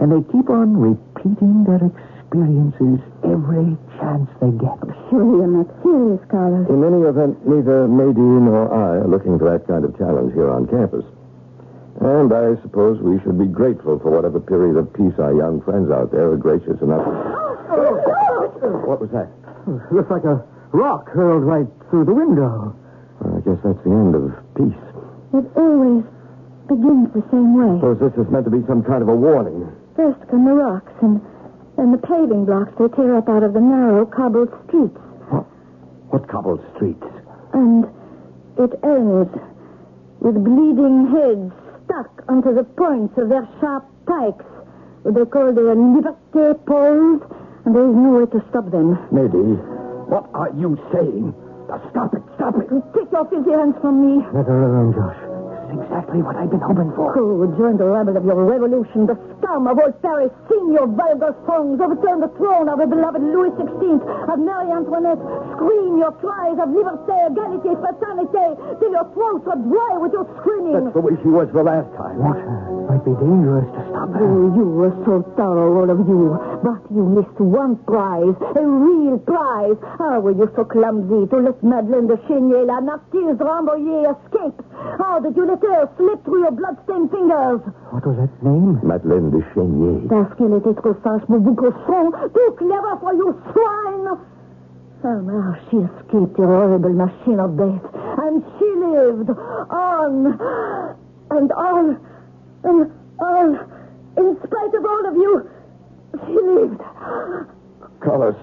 And 0.00 0.12
they 0.14 0.22
keep 0.30 0.48
on 0.50 0.78
repeating 0.78 1.64
their 1.66 1.82
experiences 1.82 3.02
every 3.26 3.74
chance 3.98 4.30
they 4.40 4.54
get. 4.54 4.78
Surely 5.10 5.42
you're 5.42 5.50
not 5.50 5.68
serious, 5.82 6.22
Carlos. 6.30 6.68
In 6.70 6.84
any 6.84 7.02
event, 7.02 7.34
neither 7.46 7.88
Mady 7.90 8.18
nor 8.18 8.70
I 8.70 9.02
are 9.02 9.08
looking 9.08 9.38
for 9.38 9.50
that 9.50 9.66
kind 9.66 9.84
of 9.84 9.96
challenge 9.98 10.34
here 10.34 10.50
on 10.50 10.68
campus. 10.68 11.04
And 12.00 12.32
I 12.32 12.54
suppose 12.62 13.00
we 13.02 13.18
should 13.22 13.38
be 13.38 13.46
grateful 13.46 13.98
for 13.98 14.10
whatever 14.10 14.38
period 14.38 14.76
of 14.76 14.92
peace 14.94 15.18
our 15.18 15.34
young 15.34 15.60
friends 15.62 15.90
out 15.90 16.12
there 16.12 16.30
are 16.30 16.36
gracious 16.36 16.78
enough. 16.80 17.02
Oh, 17.02 18.84
what 18.86 19.00
was 19.00 19.10
that? 19.10 19.26
Looks 19.90 20.10
like 20.10 20.24
a 20.24 20.38
rock 20.72 21.08
hurled 21.08 21.44
right 21.44 21.66
through 21.90 22.04
the 22.04 22.14
window. 22.14 22.74
Well, 23.20 23.36
I 23.36 23.40
guess 23.40 23.58
that's 23.64 23.82
the 23.84 23.90
end 23.90 24.14
of 24.14 24.32
peace. 24.54 24.84
It 25.34 25.46
always 25.56 26.04
begins 26.68 27.12
the 27.12 27.24
same 27.30 27.56
way. 27.56 27.80
Suppose 27.80 27.98
this 28.00 28.16
is 28.20 28.30
meant 28.30 28.44
to 28.44 28.50
be 28.50 28.64
some 28.66 28.82
kind 28.84 29.02
of 29.02 29.08
a 29.08 29.16
warning. 29.16 29.66
First 29.96 30.20
come 30.30 30.44
the 30.44 30.52
rocks 30.54 30.92
and 31.02 31.20
then 31.76 31.92
the 31.92 31.98
paving 31.98 32.44
blocks 32.44 32.72
they 32.78 32.88
tear 32.94 33.16
up 33.16 33.28
out 33.28 33.42
of 33.42 33.52
the 33.54 33.60
narrow 33.60 34.06
cobbled 34.06 34.52
streets. 34.68 34.96
What 36.10 36.28
cobbled 36.28 36.64
streets? 36.76 37.04
And 37.52 37.84
it 38.56 38.72
ends 38.82 39.30
with 40.20 40.34
bleeding 40.44 41.08
heads 41.12 41.52
stuck 41.84 42.22
onto 42.28 42.54
the 42.54 42.64
points 42.64 43.16
of 43.18 43.28
their 43.28 43.48
sharp 43.60 43.84
pikes. 44.06 44.44
What 45.02 45.14
they 45.14 45.24
call 45.24 45.52
their 45.52 45.74
liberté 45.76 46.54
poles, 46.66 47.22
and 47.64 47.74
there 47.74 47.88
is 47.88 47.94
no 47.94 48.10
way 48.18 48.26
to 48.26 48.44
stop 48.50 48.70
them. 48.70 48.96
Mady, 49.12 49.56
what 50.08 50.24
are 50.34 50.50
you 50.56 50.76
saying? 50.92 51.34
Now 51.68 51.78
Stop 51.90 52.14
it, 52.14 52.22
stop 52.36 52.54
it. 52.56 52.68
Take 52.96 53.12
your 53.12 53.28
filthy 53.28 53.52
hands 53.52 53.76
from 53.80 54.00
me. 54.00 54.24
Let 54.32 54.46
her 54.48 54.62
alone, 54.64 54.94
Josh. 54.96 55.27
Exactly 55.68 56.22
what 56.22 56.36
I've 56.36 56.50
been 56.50 56.64
hoping 56.64 56.90
for. 56.96 57.12
Go, 57.12 57.44
join 57.60 57.76
the 57.76 57.84
rabble 57.84 58.16
of 58.16 58.24
your 58.24 58.40
revolution, 58.44 59.04
the 59.06 59.16
scum 59.38 59.68
of 59.68 59.78
old 59.78 60.00
Paris. 60.00 60.32
Sing 60.48 60.72
your 60.72 60.88
vulgar 60.88 61.36
songs, 61.44 61.76
overturn 61.80 62.20
the 62.24 62.32
throne 62.40 62.68
of 62.68 62.78
the 62.80 62.86
beloved 62.88 63.20
Louis 63.20 63.52
XVI, 63.52 64.00
of 64.32 64.38
Marie 64.40 64.72
Antoinette. 64.72 65.20
Scream 65.54 65.98
your 66.00 66.12
cries 66.24 66.56
of 66.56 66.68
liberté, 66.72 67.12
égalité, 67.28 67.76
fraternité, 67.76 68.46
till 68.80 68.92
your 68.92 69.06
throats 69.12 69.44
are 69.48 69.60
dry 69.68 69.92
with 70.00 70.12
your 70.16 70.24
screaming. 70.40 70.72
That's 70.88 70.94
the 70.96 71.04
way 71.04 71.14
she 71.20 71.28
was 71.28 71.48
the 71.52 71.62
last 71.62 71.88
time. 72.00 72.16
It 72.16 72.88
might 72.88 73.04
be 73.04 73.12
dangerous 73.20 73.68
to 73.76 73.80
stop 73.92 74.08
her. 74.16 74.24
Oh, 74.24 74.48
you 74.56 74.64
were 74.72 74.94
so 75.04 75.20
thorough, 75.36 75.84
all 75.84 75.90
of 75.92 76.00
you. 76.08 76.32
But 76.64 76.80
you 76.88 77.04
missed 77.04 77.36
one 77.38 77.76
prize, 77.84 78.34
a 78.56 78.64
real 78.64 79.18
prize. 79.20 79.76
How 80.00 80.20
were 80.20 80.32
you 80.32 80.48
so 80.56 80.64
clumsy 80.64 81.28
to 81.28 81.36
let 81.44 81.62
Madeleine 81.62 82.08
de 82.08 82.16
Chénier, 82.26 82.64
la 82.64 82.80
Narcisse 82.80 83.36
Rambouillet, 83.36 84.08
escape? 84.16 84.56
How 84.98 85.20
did 85.20 85.36
you 85.36 85.44
let 85.46 85.57
her 85.62 85.88
slip 85.96 86.24
through 86.24 86.40
your 86.40 86.52
blood-stained 86.52 87.10
fingers? 87.10 87.60
What 87.90 88.06
was 88.06 88.16
that 88.16 88.42
name? 88.42 88.80
Madeleine 88.82 89.30
de 89.30 89.42
Chénier. 89.54 90.08
Parce 90.08 90.34
qu'elle 90.34 90.54
était 90.54 90.74
trop 90.74 90.94
sage 91.02 91.22
pour 91.26 91.38
vous, 91.38 91.54
cochon. 91.54 92.12
Too 92.34 92.52
clever 92.58 92.96
for 93.00 93.12
you, 93.14 93.34
swine. 93.52 94.18
Somehow 95.02 95.54
she 95.70 95.76
escaped 95.78 96.38
your 96.38 96.48
horrible 96.48 96.92
machine 96.92 97.38
of 97.38 97.56
death. 97.56 97.84
And 98.18 98.42
she 98.58 98.66
lived 98.76 99.30
on 99.70 100.38
and 101.30 101.52
on 101.52 101.98
and 102.64 102.90
on. 103.20 103.58
In 104.16 104.36
spite 104.44 104.74
of 104.74 104.84
all 104.84 105.06
of 105.06 105.14
you, 105.14 105.48
she 106.26 106.32
lived. 106.32 106.80
Carlos, 108.00 108.34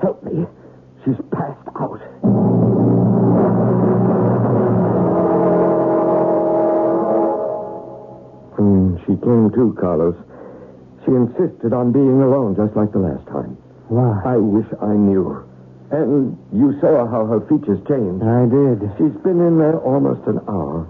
help 0.00 0.22
me. 0.22 0.46
She's 1.04 1.16
passed 1.32 1.68
out. 1.80 2.55
Carlos. 9.20 10.16
She 11.04 11.12
insisted 11.12 11.72
on 11.72 11.92
being 11.92 12.20
alone 12.20 12.56
just 12.56 12.74
like 12.76 12.92
the 12.92 12.98
last 12.98 13.26
time. 13.28 13.56
Why? 13.88 14.20
I 14.26 14.36
wish 14.36 14.66
I 14.82 14.94
knew. 14.94 15.38
And 15.90 16.34
you 16.52 16.74
saw 16.80 17.06
how 17.06 17.26
her 17.26 17.40
features 17.46 17.78
changed. 17.86 18.24
I 18.26 18.50
did. 18.50 18.82
She's 18.98 19.14
been 19.22 19.38
in 19.38 19.58
there 19.58 19.78
almost 19.78 20.26
an 20.26 20.40
hour. 20.48 20.88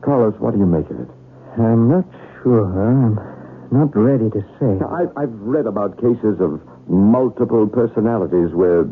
Carlos, 0.00 0.34
what 0.40 0.52
do 0.52 0.58
you 0.58 0.66
make 0.66 0.88
of 0.88 1.00
it? 1.00 1.08
I'm 1.60 1.88
not 1.88 2.08
sure. 2.42 2.64
I'm 2.64 3.20
not 3.70 3.92
ready 3.94 4.30
to 4.30 4.40
say. 4.56 4.80
Now, 4.80 4.88
I've, 4.88 5.12
I've 5.16 5.36
read 5.44 5.66
about 5.66 6.00
cases 6.00 6.40
of 6.40 6.60
multiple 6.88 7.68
personalities 7.68 8.54
where 8.56 8.84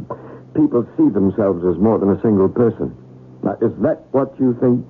people 0.53 0.85
see 0.97 1.09
themselves 1.09 1.65
as 1.65 1.81
more 1.81 1.99
than 1.99 2.11
a 2.13 2.21
single 2.21 2.49
person. 2.49 2.93
Now, 3.43 3.57
is 3.65 3.73
that 3.81 4.05
what 4.13 4.37
you 4.39 4.53
think 4.61 4.85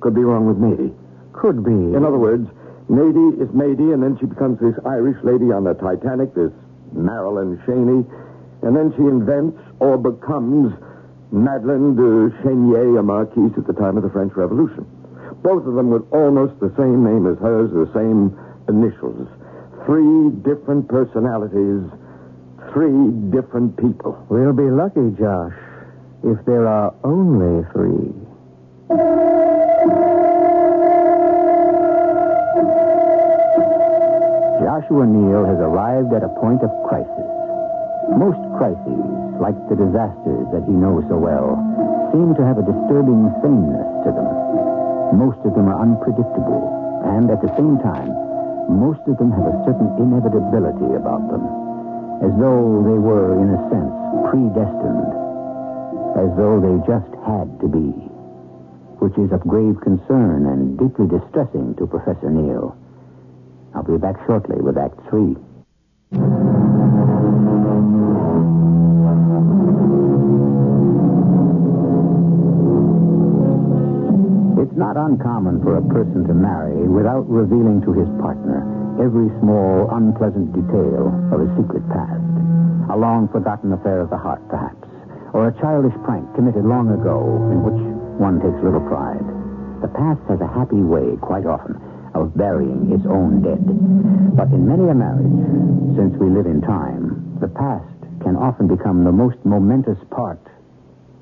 could 0.00 0.14
be 0.14 0.24
wrong 0.24 0.48
with 0.48 0.56
Mady? 0.56 0.96
Could 1.32 1.64
be. 1.64 1.72
In 1.72 2.04
other 2.04 2.18
words, 2.18 2.48
Mady 2.90 3.40
is 3.40 3.48
Mady, 3.50 3.94
and 3.94 4.02
then 4.02 4.18
she 4.18 4.26
becomes 4.26 4.58
this 4.60 4.74
Irish 4.84 5.16
lady 5.22 5.52
on 5.52 5.64
the 5.64 5.74
Titanic, 5.74 6.34
this 6.34 6.52
Marilyn 6.92 7.60
Cheney, 7.64 8.04
and 8.62 8.76
then 8.76 8.92
she 8.96 9.02
invents 9.02 9.58
or 9.80 9.96
becomes 9.98 10.74
Madeleine 11.30 11.96
de 11.96 12.30
Chenier, 12.42 12.98
a 12.98 13.02
marquise 13.02 13.52
at 13.56 13.66
the 13.66 13.72
time 13.72 13.96
of 13.96 14.02
the 14.02 14.10
French 14.10 14.32
Revolution. 14.36 14.84
Both 15.42 15.66
of 15.66 15.74
them 15.74 15.90
with 15.90 16.04
almost 16.12 16.60
the 16.60 16.72
same 16.76 17.02
name 17.02 17.26
as 17.26 17.38
hers, 17.38 17.70
the 17.72 17.90
same 17.94 18.36
initials. 18.68 19.26
Three 19.86 20.30
different 20.44 20.86
personalities, 20.88 21.88
three 22.72 23.10
different 23.32 23.76
people. 23.76 24.14
We'll 24.28 24.52
be 24.52 24.70
lucky, 24.70 25.10
Josh, 25.18 25.56
if 26.22 26.44
there 26.44 26.68
are 26.68 26.94
only 27.02 27.64
three. 27.72 29.31
Arrived 36.02 36.14
at 36.14 36.26
a 36.26 36.40
point 36.40 36.62
of 36.62 36.70
crisis. 36.88 37.28
Most 38.18 38.42
crises, 38.58 39.06
like 39.38 39.54
the 39.70 39.78
disasters 39.78 40.46
that 40.50 40.66
he 40.66 40.74
knows 40.74 41.06
so 41.06 41.16
well, 41.16 41.54
seem 42.10 42.34
to 42.34 42.42
have 42.42 42.58
a 42.58 42.66
disturbing 42.66 43.30
sameness 43.38 43.86
to 44.02 44.10
them. 44.10 44.28
Most 45.14 45.38
of 45.46 45.54
them 45.54 45.70
are 45.70 45.78
unpredictable, 45.78 46.66
and 47.06 47.30
at 47.30 47.40
the 47.40 47.54
same 47.54 47.78
time, 47.86 48.10
most 48.66 49.00
of 49.06 49.16
them 49.18 49.30
have 49.30 49.46
a 49.46 49.58
certain 49.62 49.90
inevitability 49.98 50.90
about 50.98 51.22
them, 51.30 51.46
as 52.26 52.32
though 52.42 52.82
they 52.82 52.98
were, 52.98 53.38
in 53.38 53.54
a 53.54 53.60
sense, 53.70 53.94
predestined, 54.26 55.10
as 56.18 56.30
though 56.34 56.58
they 56.58 56.76
just 56.82 57.12
had 57.22 57.46
to 57.62 57.68
be, 57.70 57.94
which 58.98 59.14
is 59.18 59.30
of 59.30 59.46
grave 59.46 59.78
concern 59.80 60.46
and 60.50 60.78
deeply 60.78 61.06
distressing 61.06 61.74
to 61.78 61.86
Professor 61.86 62.30
Neal. 62.30 62.74
I'll 63.74 63.82
be 63.86 63.96
back 63.96 64.18
shortly 64.26 64.60
with 64.60 64.76
Act 64.76 64.98
Three. 65.08 65.36
Uncommon 75.02 75.58
for 75.66 75.76
a 75.76 75.88
person 75.90 76.22
to 76.30 76.34
marry 76.34 76.86
without 76.86 77.26
revealing 77.26 77.82
to 77.82 77.90
his 77.90 78.06
partner 78.22 78.62
every 79.02 79.26
small, 79.42 79.90
unpleasant 79.90 80.54
detail 80.54 81.10
of 81.34 81.42
a 81.42 81.50
secret 81.58 81.82
past. 81.90 82.22
A 82.90 82.96
long 82.96 83.26
forgotten 83.32 83.72
affair 83.72 84.00
of 84.00 84.10
the 84.10 84.20
heart, 84.20 84.46
perhaps, 84.46 84.86
or 85.34 85.48
a 85.48 85.56
childish 85.58 85.96
prank 86.04 86.28
committed 86.38 86.62
long 86.62 86.92
ago 86.94 87.18
in 87.50 87.66
which 87.66 87.82
one 88.20 88.38
takes 88.38 88.62
little 88.62 88.84
pride. 88.86 89.24
The 89.82 89.90
past 89.90 90.22
has 90.30 90.38
a 90.38 90.46
happy 90.46 90.78
way, 90.78 91.18
quite 91.18 91.46
often, 91.50 91.74
of 92.14 92.36
burying 92.36 92.92
its 92.92 93.02
own 93.08 93.42
dead. 93.42 93.64
But 94.38 94.54
in 94.54 94.68
many 94.68 94.86
a 94.86 94.94
marriage, 94.94 95.96
since 95.98 96.14
we 96.20 96.30
live 96.30 96.46
in 96.46 96.60
time, 96.62 97.38
the 97.40 97.48
past 97.48 97.90
can 98.22 98.36
often 98.36 98.68
become 98.68 99.02
the 99.02 99.10
most 99.10 99.40
momentous 99.42 99.98
part 100.14 100.38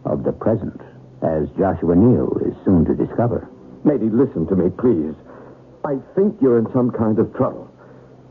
of 0.04 0.24
the 0.24 0.32
present, 0.32 0.76
as 1.22 1.48
Joshua 1.56 1.94
Neal 1.96 2.36
is 2.44 2.52
soon 2.64 2.84
to 2.84 2.94
discover. 2.94 3.48
Mady, 3.84 4.10
listen 4.12 4.46
to 4.48 4.56
me, 4.56 4.70
please. 4.70 5.14
I 5.84 5.96
think 6.14 6.36
you're 6.40 6.58
in 6.58 6.70
some 6.72 6.90
kind 6.90 7.18
of 7.18 7.32
trouble. 7.34 7.70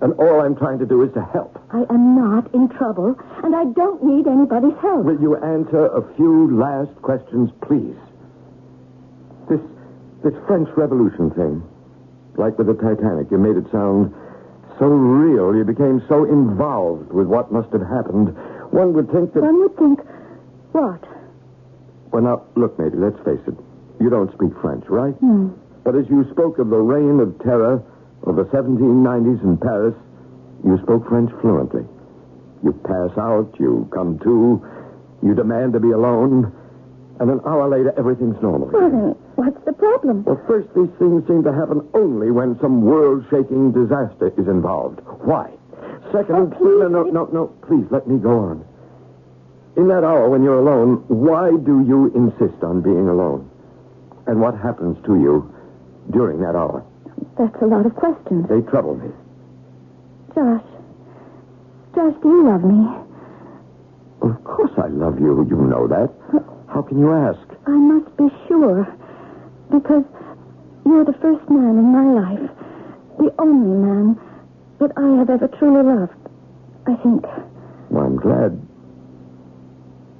And 0.02 0.14
all 0.14 0.40
I'm 0.42 0.56
trying 0.56 0.80
to 0.80 0.86
do 0.86 1.04
is 1.04 1.12
to 1.14 1.22
help. 1.34 1.60
I 1.72 1.84
am 1.90 2.16
not 2.16 2.54
in 2.54 2.70
trouble, 2.70 3.20
and 3.44 3.56
I 3.56 3.66
don't 3.76 4.04
need 4.04 4.28
anybody's 4.28 4.78
help. 4.80 5.04
Will 5.06 5.20
you 5.20 5.36
answer 5.36 5.88
a 5.88 6.02
few 6.16 6.56
last 6.56 6.96
questions, 7.02 7.50
please? 7.68 7.98
This 9.50 9.60
this 10.24 10.34
French 10.48 10.70
Revolution 10.78 11.32
thing, 11.32 11.64
like 12.38 12.58
with 12.58 12.68
the 12.68 12.76
Titanic, 12.76 13.32
you 13.32 13.38
made 13.38 13.58
it 13.58 13.70
sound 13.72 14.14
so 14.78 14.88
real. 14.88 15.56
You 15.56 15.66
became 15.66 16.02
so 16.08 16.24
involved 16.24 17.12
with 17.12 17.28
what 17.28 17.52
must 17.52 17.72
have 17.74 17.82
happened. 17.82 18.36
One 18.72 18.94
would 18.94 19.12
think 19.12 19.34
that. 19.34 19.42
One 19.42 19.60
would 19.60 19.76
think, 19.76 20.00
what? 20.72 21.04
Well, 22.12 22.24
now, 22.24 22.46
look, 22.56 22.78
Mady, 22.78 22.96
let's 22.96 23.20
face 23.26 23.46
it. 23.48 23.56
You 24.00 24.10
don't 24.10 24.32
speak 24.34 24.52
French, 24.62 24.86
right? 24.88 25.14
Hmm. 25.16 25.50
But 25.84 25.96
as 25.96 26.06
you 26.10 26.26
spoke 26.32 26.60
of 26.60 26.70
the 26.70 26.78
reign 26.78 27.20
of 27.20 27.38
terror 27.40 27.82
of 28.24 28.36
the 28.36 28.44
1790s 28.46 29.44
in 29.44 29.58
Paris, 29.58 29.96
you 30.64 30.78
spoke 30.84 31.08
French 31.08 31.32
fluently. 31.42 31.84
You 32.64 32.74
pass 32.84 33.18
out, 33.18 33.56
you 33.60 33.90
come 33.94 34.20
to, 34.20 34.62
you 35.24 35.34
demand 35.36 35.74
to 35.74 35.80
be 35.80 35.92
alone, 35.92 36.52
and 37.20 37.30
an 37.30 37.40
hour 37.46 37.68
later, 37.70 37.94
everything's 37.98 38.42
normal. 38.42 38.68
Well, 38.72 38.90
then, 38.90 39.16
what's 39.36 39.66
the 39.66 39.74
problem? 39.74 40.24
Well, 40.24 40.42
first, 40.48 40.68
these 40.76 40.92
things 41.00 41.26
seem 41.28 41.44
to 41.44 41.52
happen 41.54 41.88
only 41.94 42.32
when 42.32 42.58
some 42.62 42.82
world 42.82 43.26
shaking 43.30 43.72
disaster 43.72 44.32
is 44.38 44.48
involved. 44.48 45.00
Why? 45.24 45.52
Second, 46.12 46.36
Oh, 46.36 46.48
please, 46.48 46.80
no, 46.80 46.88
no, 46.88 47.04
no, 47.04 47.26
no, 47.32 47.48
please, 47.68 47.86
let 47.92 48.08
me 48.08 48.18
go 48.20 48.40
on. 48.40 48.66
In 49.78 49.88
that 49.90 50.04
hour 50.04 50.30
when 50.30 50.44
you're 50.44 50.60
alone, 50.60 51.04
why 51.08 51.52
do 51.52 51.84
you 51.88 52.12
insist 52.16 52.64
on 52.64 52.82
being 52.82 53.08
alone? 53.08 53.49
And 54.30 54.39
what 54.39 54.54
happens 54.54 54.96
to 55.08 55.15
you 55.15 55.52
during 56.12 56.39
that 56.42 56.54
hour? 56.54 56.86
That's 57.36 57.60
a 57.63 57.65
lot 57.65 57.88
of 57.88 57.96
questions. 57.96 58.46
They 58.48 58.62
trouble 58.70 58.94
me. 58.94 59.10
Josh. 60.36 60.62
Josh, 61.96 62.13
do 62.22 62.30
you 62.30 62.46
love 62.46 62.63
me? 62.63 62.86
Of 64.22 64.44
course 64.44 64.70
I 64.78 64.86
love 64.89 65.20
you. 65.20 65.48
You 65.50 65.58
know 65.58 65.88
that. 65.88 66.13
How 66.70 66.84
can 66.84 67.00
you 67.00 67.12
ask? 67.12 67.42
I 67.65 67.72
must 67.72 68.15
be 68.18 68.30
sure. 68.48 68.86
Because 69.72 70.06
you're 70.86 71.06
the 71.06 71.18
first 71.26 71.50
man 71.50 71.82
in 71.82 71.89
my 71.89 72.06
life. 72.22 72.52
The 73.18 73.34
only 73.42 73.82
man 73.82 74.20
that 74.78 74.92
I 74.96 75.18
have 75.18 75.32
ever 75.32 75.48
truly 75.58 75.82
loved. 75.82 76.13
I 76.86 76.94
think. 77.02 77.26
Well, 77.89 78.06
I'm 78.06 78.18
glad. 78.18 78.62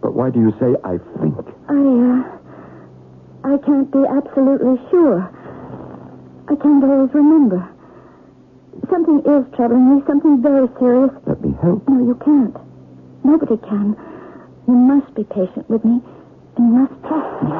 But 0.02 0.16
why 0.16 0.32
do 0.32 0.40
you 0.40 0.52
say 0.60 0.74
I 0.84 0.98
think? 1.22 1.38
I, 1.70 1.78
uh. 1.78 2.39
I 3.60 3.66
can't 3.66 3.92
be 3.92 4.00
absolutely 4.08 4.80
sure. 4.90 5.20
I 6.48 6.56
can't 6.56 6.80
always 6.80 7.12
remember. 7.14 7.60
Something 8.90 9.20
is 9.20 9.44
troubling 9.54 10.00
me, 10.00 10.04
something 10.08 10.42
very 10.42 10.70
serious. 10.80 11.12
Let 11.28 11.44
me 11.44 11.52
help. 11.62 11.84
No, 11.90 12.00
you 12.08 12.16
can't. 12.24 12.56
Nobody 13.28 13.58
can. 13.68 14.00
You 14.64 14.76
must 14.80 15.14
be 15.14 15.26
patient 15.26 15.70
with 15.70 15.84
me, 15.84 16.00
and 16.56 16.64
you 16.72 16.88
must 16.88 16.96
trust 17.04 17.44
me. 17.44 17.52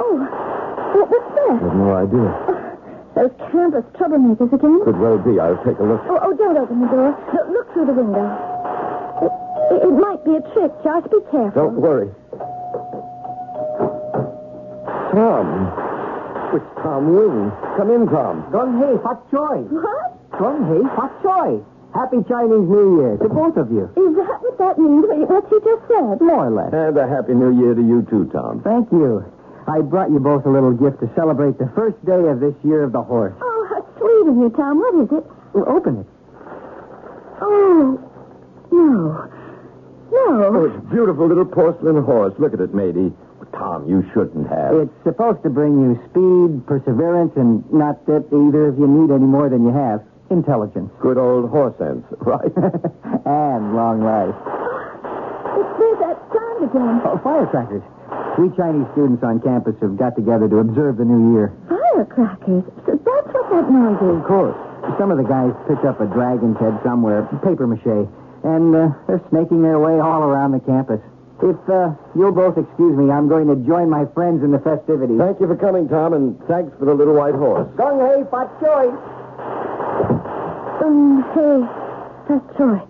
Oh, 0.00 0.16
what 0.96 1.10
was 1.12 1.24
I 1.44 1.52
have 1.60 1.76
no 1.76 1.92
idea. 1.92 2.28
Oh, 2.48 2.56
those 3.20 3.36
canvas 3.52 3.84
troublemakers 4.00 4.48
again? 4.48 4.80
Could 4.80 4.96
well 4.96 5.18
be. 5.20 5.36
I'll 5.36 5.60
take 5.60 5.76
a 5.76 5.84
look. 5.84 6.00
Oh, 6.08 6.24
oh, 6.24 6.32
don't 6.40 6.56
open 6.56 6.80
the 6.80 6.88
door. 6.88 7.12
Look, 7.36 7.48
look 7.52 7.72
through 7.74 7.86
the 7.92 8.00
window. 8.00 8.24
It, 9.20 9.32
it, 9.76 9.92
it 9.92 9.92
might 9.92 10.24
be 10.24 10.40
a 10.40 10.42
trick, 10.56 10.72
Josh. 10.80 11.04
Be 11.12 11.20
careful. 11.28 11.68
Don't 11.68 11.76
worry. 11.84 12.08
Tom. 15.16 15.48
It's 16.52 16.68
Tom 16.84 17.16
Wing. 17.16 17.48
Come 17.80 17.88
in, 17.90 18.04
Tom. 18.12 18.44
Gong 18.52 18.76
hei, 18.76 19.00
fat 19.00 19.16
choy. 19.32 19.64
What? 19.72 20.12
Gong 20.36 20.60
hei, 20.68 20.84
fat 20.92 21.12
choy. 21.24 21.64
Happy 21.96 22.20
Chinese 22.28 22.68
New 22.68 23.00
Year 23.00 23.16
to 23.24 23.28
both 23.32 23.56
of 23.56 23.72
you. 23.72 23.88
Is 23.96 24.12
that 24.20 24.36
what 24.44 24.58
that 24.60 24.76
means? 24.78 25.08
What 25.08 25.48
you 25.50 25.58
just 25.64 25.88
said? 25.88 26.20
More 26.20 26.46
or 26.46 26.52
less. 26.52 26.68
And 26.76 26.92
a 27.00 27.08
happy 27.08 27.32
new 27.32 27.56
year 27.56 27.72
to 27.72 27.80
you, 27.80 28.04
too, 28.12 28.28
Tom. 28.28 28.60
Thank 28.60 28.92
you. 28.92 29.24
I 29.66 29.80
brought 29.80 30.10
you 30.12 30.20
both 30.20 30.44
a 30.44 30.50
little 30.52 30.72
gift 30.76 31.00
to 31.00 31.08
celebrate 31.16 31.56
the 31.58 31.72
first 31.74 31.96
day 32.04 32.28
of 32.28 32.38
this 32.38 32.54
year 32.62 32.84
of 32.84 32.92
the 32.92 33.02
horse. 33.02 33.32
Oh, 33.40 33.66
how 33.72 33.80
sweet 33.96 34.28
of 34.28 34.36
you, 34.36 34.52
Tom. 34.54 34.78
What 34.78 34.94
is 35.00 35.08
it? 35.16 35.24
Well, 35.56 35.64
open 35.72 36.04
it. 36.04 36.06
Oh, 37.40 37.96
no. 38.70 39.30
Oh, 40.12 40.52
No. 40.52 40.64
it's 40.66 40.76
a 40.76 40.80
beautiful 40.92 41.26
little 41.26 41.46
porcelain 41.46 42.02
horse. 42.04 42.34
Look 42.38 42.52
at 42.52 42.60
it, 42.60 42.74
Mady. 42.76 43.12
Tom, 43.58 43.88
you 43.88 44.04
shouldn't 44.12 44.48
have. 44.48 44.74
It's 44.76 44.92
supposed 45.04 45.42
to 45.42 45.50
bring 45.50 45.80
you 45.80 45.96
speed, 46.12 46.66
perseverance, 46.66 47.32
and 47.36 47.64
not 47.72 48.04
that 48.06 48.28
either 48.28 48.68
of 48.68 48.78
you 48.78 48.86
need 48.86 49.10
any 49.10 49.24
more 49.24 49.48
than 49.48 49.64
you 49.64 49.72
have. 49.72 50.04
Intelligence. 50.30 50.90
Good 51.00 51.16
old 51.18 51.48
horse 51.50 51.76
sense, 51.78 52.04
right? 52.20 52.52
and 53.24 53.62
long 53.74 54.02
life. 54.04 54.34
It's 55.56 55.72
there's 55.78 55.98
that 56.04 56.18
sound 56.34 56.60
again. 56.68 57.00
Oh, 57.06 57.16
firecrackers. 57.24 57.82
We 58.36 58.52
Chinese 58.56 58.86
students 58.92 59.24
on 59.24 59.40
campus 59.40 59.74
have 59.80 59.96
got 59.96 60.14
together 60.16 60.48
to 60.48 60.58
observe 60.60 60.98
the 60.98 61.04
new 61.08 61.32
year. 61.32 61.54
Firecrackers. 61.68 62.64
So 62.84 62.92
that's 63.00 63.28
what 63.32 63.46
that 63.50 63.70
noise 63.72 63.96
is. 64.04 64.20
Of 64.20 64.24
course. 64.28 64.56
some 64.98 65.10
of 65.10 65.16
the 65.16 65.24
guys 65.24 65.56
picked 65.66 65.86
up 65.88 66.00
a 66.00 66.06
dragon's 66.06 66.58
head 66.60 66.76
somewhere, 66.84 67.24
paper 67.40 67.66
mache, 67.66 68.04
and 68.44 68.76
uh, 68.76 68.92
they're 69.08 69.22
snaking 69.30 69.62
their 69.62 69.78
way 69.80 69.96
all 69.98 70.22
around 70.22 70.52
the 70.52 70.60
campus. 70.60 71.00
If 71.42 71.56
uh, 71.68 71.92
you'll 72.16 72.32
both 72.32 72.56
excuse 72.56 72.96
me, 72.96 73.10
I'm 73.10 73.28
going 73.28 73.46
to 73.48 73.56
join 73.68 73.90
my 73.90 74.06
friends 74.14 74.42
in 74.42 74.52
the 74.52 74.58
festivities. 74.58 75.18
Thank 75.18 75.38
you 75.40 75.46
for 75.46 75.56
coming, 75.56 75.86
Tom, 75.88 76.14
and 76.14 76.38
thanks 76.48 76.72
for 76.78 76.86
the 76.86 76.94
little 76.94 77.12
white 77.14 77.34
horse. 77.34 77.68
Gong 77.76 78.00
hei, 78.00 78.24
fat 78.32 78.48
choy. 78.56 78.88
Um, 80.80 81.20
hey, 81.36 81.60
that's 82.28 82.56
right. 82.56 82.88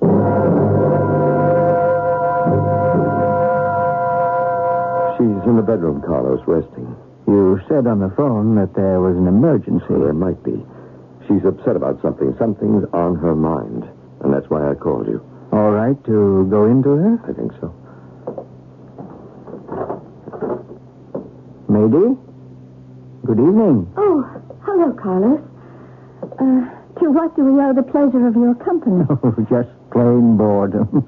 She's 5.18 5.42
in 5.48 5.56
the 5.56 5.62
bedroom, 5.66 6.02
Carlos, 6.06 6.40
resting. 6.46 6.94
You 7.26 7.58
said 7.66 7.86
on 7.88 7.98
the 7.98 8.12
phone 8.16 8.54
that 8.56 8.74
there 8.74 9.00
was 9.00 9.16
an 9.16 9.26
emergency. 9.26 9.86
There 9.90 10.12
might 10.12 10.42
be. 10.44 10.64
She's 11.26 11.42
upset 11.44 11.74
about 11.74 12.00
something. 12.00 12.36
Something's 12.38 12.84
on 12.92 13.16
her 13.16 13.34
mind. 13.34 13.88
And 14.22 14.32
that's 14.32 14.46
why 14.48 14.70
I 14.70 14.74
called 14.74 15.08
you. 15.08 15.18
All 15.52 15.72
right 15.72 15.96
to 16.04 16.46
go 16.48 16.66
into 16.66 16.90
her? 16.90 17.18
I 17.26 17.32
think 17.32 17.50
so. 17.60 17.74
Mady? 21.76 22.16
Good 23.26 23.36
evening. 23.38 23.84
Oh, 24.00 24.24
hello, 24.64 24.96
Carlos. 24.96 25.40
Uh, 26.40 26.64
to 27.00 27.12
what 27.12 27.36
do 27.36 27.44
we 27.44 27.60
owe 27.60 27.74
the 27.76 27.84
pleasure 27.84 28.26
of 28.26 28.34
your 28.34 28.54
company? 28.64 29.04
Oh, 29.12 29.36
just 29.50 29.68
plain 29.92 30.36
boredom. 30.40 31.04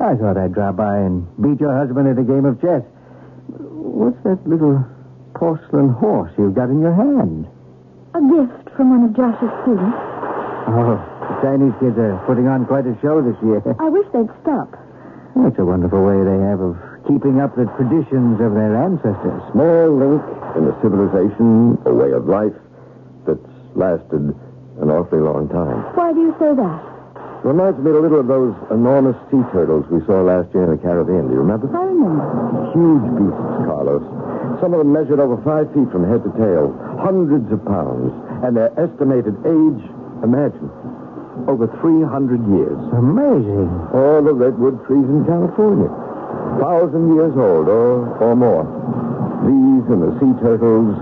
I 0.00 0.14
thought 0.18 0.36
I'd 0.36 0.54
drop 0.54 0.74
by 0.76 0.98
and 0.98 1.22
beat 1.38 1.60
your 1.62 1.70
husband 1.70 2.08
at 2.10 2.18
a 2.18 2.26
game 2.26 2.44
of 2.44 2.58
chess. 2.60 2.82
What's 3.70 4.18
that 4.26 4.42
little 4.42 4.82
porcelain 5.38 5.90
horse 5.90 6.32
you've 6.36 6.54
got 6.58 6.70
in 6.70 6.80
your 6.82 6.94
hand? 6.94 7.46
A 8.14 8.20
gift 8.26 8.74
from 8.74 8.90
one 8.90 9.06
of 9.06 9.14
Josh's 9.14 9.54
students. 9.62 9.94
Oh, 10.66 10.98
the 10.98 11.36
Chinese 11.46 11.74
kids 11.78 11.94
are 11.98 12.18
putting 12.26 12.48
on 12.50 12.66
quite 12.66 12.86
a 12.90 12.98
show 13.00 13.22
this 13.22 13.38
year. 13.46 13.62
I 13.78 13.88
wish 13.88 14.06
they'd 14.12 14.30
stop. 14.42 14.74
That's 15.34 15.58
a 15.58 15.64
wonderful 15.64 16.04
way 16.04 16.20
they 16.24 16.40
have 16.44 16.60
of 16.60 16.76
keeping 17.08 17.40
up 17.40 17.56
the 17.56 17.64
traditions 17.80 18.38
of 18.40 18.54
their 18.54 18.76
ancestors. 18.76 19.40
Small 19.52 19.88
link 19.96 20.22
in 20.56 20.68
a 20.68 20.74
civilization, 20.84 21.78
a 21.86 21.92
way 21.92 22.12
of 22.12 22.28
life 22.28 22.54
that's 23.26 23.40
lasted 23.74 24.36
an 24.80 24.88
awfully 24.90 25.20
long 25.20 25.48
time. 25.48 25.82
Why 25.96 26.12
do 26.12 26.20
you 26.20 26.34
say 26.38 26.52
that? 26.54 26.80
Reminds 27.42 27.80
me 27.82 27.90
a 27.90 27.98
little 27.98 28.20
of 28.20 28.28
those 28.28 28.54
enormous 28.70 29.16
sea 29.26 29.42
turtles 29.50 29.82
we 29.90 29.98
saw 30.06 30.22
last 30.22 30.54
year 30.54 30.62
in 30.62 30.70
the 30.70 30.78
Caribbean. 30.78 31.26
Do 31.26 31.34
you 31.34 31.42
remember? 31.42 31.66
I 31.74 31.90
remember. 31.90 32.22
Huge 32.70 33.06
beasts, 33.18 33.66
Carlos. 33.66 34.04
Some 34.62 34.72
of 34.74 34.78
them 34.78 34.92
measured 34.94 35.18
over 35.18 35.34
five 35.42 35.66
feet 35.74 35.90
from 35.90 36.06
head 36.06 36.22
to 36.22 36.30
tail, 36.38 36.70
hundreds 37.02 37.50
of 37.50 37.58
pounds, 37.66 38.14
and 38.46 38.54
their 38.54 38.70
estimated 38.78 39.34
age, 39.42 39.82
imagine, 40.22 40.70
over 41.48 41.66
300 41.80 42.40
years. 42.48 42.78
Amazing. 42.96 43.68
All 43.92 44.22
the 44.22 44.34
redwood 44.34 44.78
trees 44.86 45.04
in 45.08 45.24
California, 45.24 45.88
thousand 46.60 47.14
years 47.16 47.34
old 47.36 47.68
or, 47.68 48.06
or 48.22 48.36
more. 48.36 48.64
These 49.42 49.84
and 49.90 50.00
the 50.06 50.12
sea 50.22 50.32
turtles, 50.44 50.94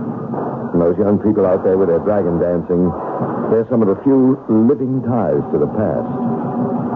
and 0.73 0.81
those 0.81 0.97
young 0.97 1.19
people 1.21 1.45
out 1.45 1.63
there 1.65 1.77
with 1.77 1.89
their 1.91 2.01
dragon 2.01 2.39
dancing, 2.41 2.89
they're 3.51 3.67
some 3.69 3.83
of 3.83 3.89
the 3.91 3.99
few 4.07 4.39
living 4.49 5.03
ties 5.03 5.43
to 5.53 5.59
the 5.59 5.69
past, 5.77 6.09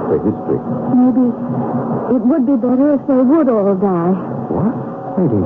to 0.09 0.15
history. 0.25 0.61
Maybe 0.95 1.27
it 2.15 2.23
would 2.23 2.45
be 2.47 2.57
better 2.57 2.95
if 2.95 3.03
they 3.11 3.19
would 3.19 3.49
all 3.51 3.75
die. 3.75 4.15
What? 4.49 4.73
Lady, 5.19 5.43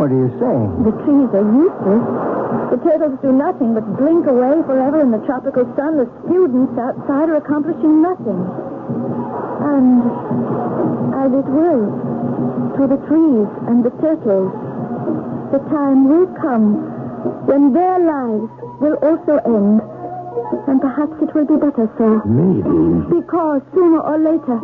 what 0.00 0.08
are 0.08 0.16
you 0.18 0.32
saying? 0.40 0.68
The 0.88 0.92
trees 1.04 1.30
are 1.36 1.46
useless. 1.46 2.39
The 2.70 2.78
turtles 2.82 3.18
do 3.22 3.32
nothing 3.32 3.74
but 3.74 3.86
blink 3.98 4.26
away 4.26 4.62
forever 4.66 5.00
in 5.00 5.10
the 5.10 5.18
tropical 5.26 5.66
sun. 5.74 5.98
The 5.98 6.08
students 6.26 6.78
outside 6.78 7.28
are 7.28 7.36
accomplishing 7.36 8.02
nothing. 8.02 8.40
And 9.66 10.02
as 11.14 11.30
it 11.34 11.48
will, 11.50 11.84
to 12.78 12.82
the 12.86 12.98
trees 13.10 13.50
and 13.66 13.84
the 13.84 13.90
turtles, 14.02 14.50
the 15.50 15.58
time 15.70 16.08
will 16.08 16.26
come 16.38 16.78
when 17.46 17.72
their 17.72 17.98
lives 17.98 18.50
will 18.80 18.98
also 19.02 19.38
end. 19.46 19.82
And 20.66 20.80
perhaps 20.80 21.14
it 21.22 21.34
will 21.34 21.46
be 21.46 21.58
better 21.58 21.90
so. 21.98 22.22
Maybe. 22.26 23.02
Because 23.10 23.62
sooner 23.74 24.00
or 24.00 24.18
later, 24.18 24.58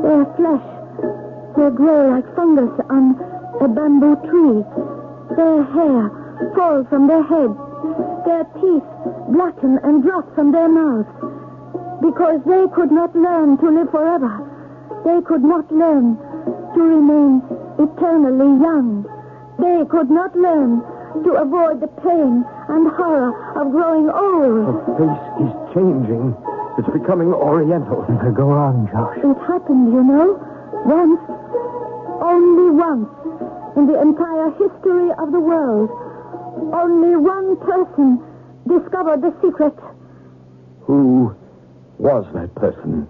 their 0.00 0.24
flesh 0.36 0.68
will 1.56 1.72
grow 1.72 2.08
like 2.12 2.28
fungus 2.36 2.72
on 2.88 3.16
a 3.60 3.68
bamboo 3.68 4.16
tree. 4.28 4.64
Their 5.36 5.64
hair 5.64 6.21
fall 6.54 6.84
from 6.88 7.06
their 7.06 7.22
heads. 7.22 7.58
Their 8.26 8.44
teeth 8.60 8.86
blacken 9.28 9.78
and 9.82 10.02
drop 10.02 10.34
from 10.34 10.52
their 10.52 10.68
mouths. 10.68 11.08
Because 12.00 12.40
they 12.46 12.66
could 12.74 12.90
not 12.90 13.14
learn 13.14 13.58
to 13.58 13.68
live 13.70 13.90
forever. 13.90 14.30
They 15.04 15.20
could 15.22 15.42
not 15.42 15.70
learn 15.70 16.18
to 16.74 16.80
remain 16.80 17.42
eternally 17.78 18.60
young. 18.60 19.06
They 19.58 19.84
could 19.88 20.10
not 20.10 20.34
learn 20.34 20.82
to 21.24 21.30
avoid 21.38 21.80
the 21.80 21.88
pain 22.02 22.44
and 22.68 22.88
horror 22.96 23.36
of 23.60 23.70
growing 23.70 24.08
old. 24.08 24.66
The 24.66 24.94
face 24.98 25.26
is 25.44 25.52
changing. 25.74 26.34
It's 26.78 26.88
becoming 26.88 27.34
oriental. 27.34 28.02
Go 28.34 28.50
on, 28.50 28.88
Josh. 28.90 29.18
It 29.18 29.38
happened, 29.46 29.92
you 29.92 30.02
know, 30.02 30.40
once, 30.88 31.20
only 32.24 32.70
once, 32.72 33.12
in 33.76 33.86
the 33.86 34.00
entire 34.00 34.50
history 34.56 35.10
of 35.18 35.32
the 35.32 35.40
world. 35.40 35.90
Only 36.70 37.16
one 37.16 37.56
person 37.58 38.22
discovered 38.68 39.22
the 39.22 39.34
secret. 39.42 39.74
Who 40.82 41.34
was 41.98 42.24
that 42.34 42.54
person? 42.54 43.08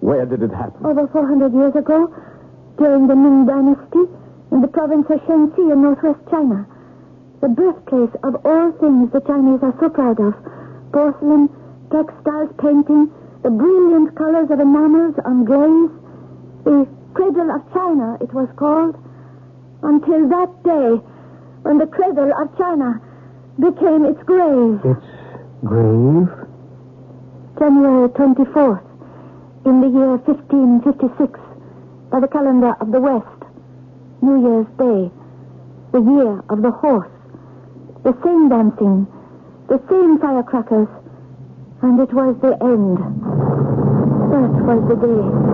Where 0.00 0.26
did 0.26 0.42
it 0.42 0.50
happen? 0.50 0.84
Over 0.86 1.06
400 1.08 1.52
years 1.52 1.74
ago, 1.74 2.14
during 2.78 3.06
the 3.06 3.16
Ming 3.16 3.46
Dynasty, 3.46 4.06
in 4.52 4.60
the 4.60 4.68
province 4.68 5.06
of 5.10 5.20
Shen-Si 5.26 5.62
in 5.62 5.82
northwest 5.82 6.20
China. 6.30 6.66
The 7.40 7.48
birthplace 7.48 8.14
of 8.22 8.36
all 8.44 8.72
things 8.72 9.10
the 9.12 9.20
Chinese 9.20 9.62
are 9.62 9.74
so 9.80 9.88
proud 9.88 10.20
of. 10.20 10.34
Porcelain, 10.92 11.48
textiles, 11.90 12.50
painting, 12.58 13.10
the 13.42 13.50
brilliant 13.50 14.14
colors 14.14 14.50
of 14.50 14.60
enamels 14.60 15.14
on 15.24 15.44
glaze. 15.44 15.90
The 16.64 16.86
cradle 17.14 17.50
of 17.50 17.62
China, 17.72 18.18
it 18.20 18.32
was 18.32 18.48
called. 18.56 18.96
Until 19.82 20.28
that 20.28 20.62
day, 20.62 21.00
when 21.62 21.78
the 21.78 21.86
cradle 21.86 22.32
of 22.34 22.56
China 22.58 23.00
became 23.58 24.04
its 24.04 24.22
grave. 24.24 24.80
It's 24.84 25.06
grave? 25.64 26.28
January 27.58 28.08
24th, 28.08 28.82
in 29.66 29.80
the 29.80 29.88
year 29.88 30.16
1556, 30.16 31.38
by 32.10 32.20
the 32.20 32.28
calendar 32.28 32.74
of 32.80 32.90
the 32.90 33.00
West. 33.00 33.26
New 34.22 34.40
Year's 34.42 34.66
Day, 34.78 35.10
the 35.92 36.00
year 36.00 36.42
of 36.48 36.62
the 36.62 36.70
horse. 36.70 37.10
The 38.04 38.16
same 38.24 38.48
dancing, 38.48 39.06
the 39.68 39.80
same 39.90 40.18
firecrackers, 40.18 40.88
and 41.82 42.00
it 42.00 42.12
was 42.12 42.36
the 42.40 42.54
end. 42.62 42.98
That 44.30 44.52
was 44.66 44.88
the 44.88 44.96
day. 44.96 45.51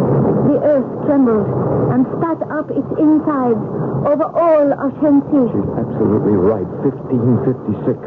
The 0.49 0.57
earth 0.65 0.89
trembled 1.05 1.45
and 1.93 2.09
spat 2.17 2.41
up 2.49 2.73
its 2.73 2.89
insides 2.97 3.61
over 4.09 4.25
all 4.33 4.73
of 4.73 4.97
Shen-Si. 4.97 5.45
She's 5.53 5.71
absolutely 5.77 6.41
right. 6.41 6.65
1556. 6.89 8.01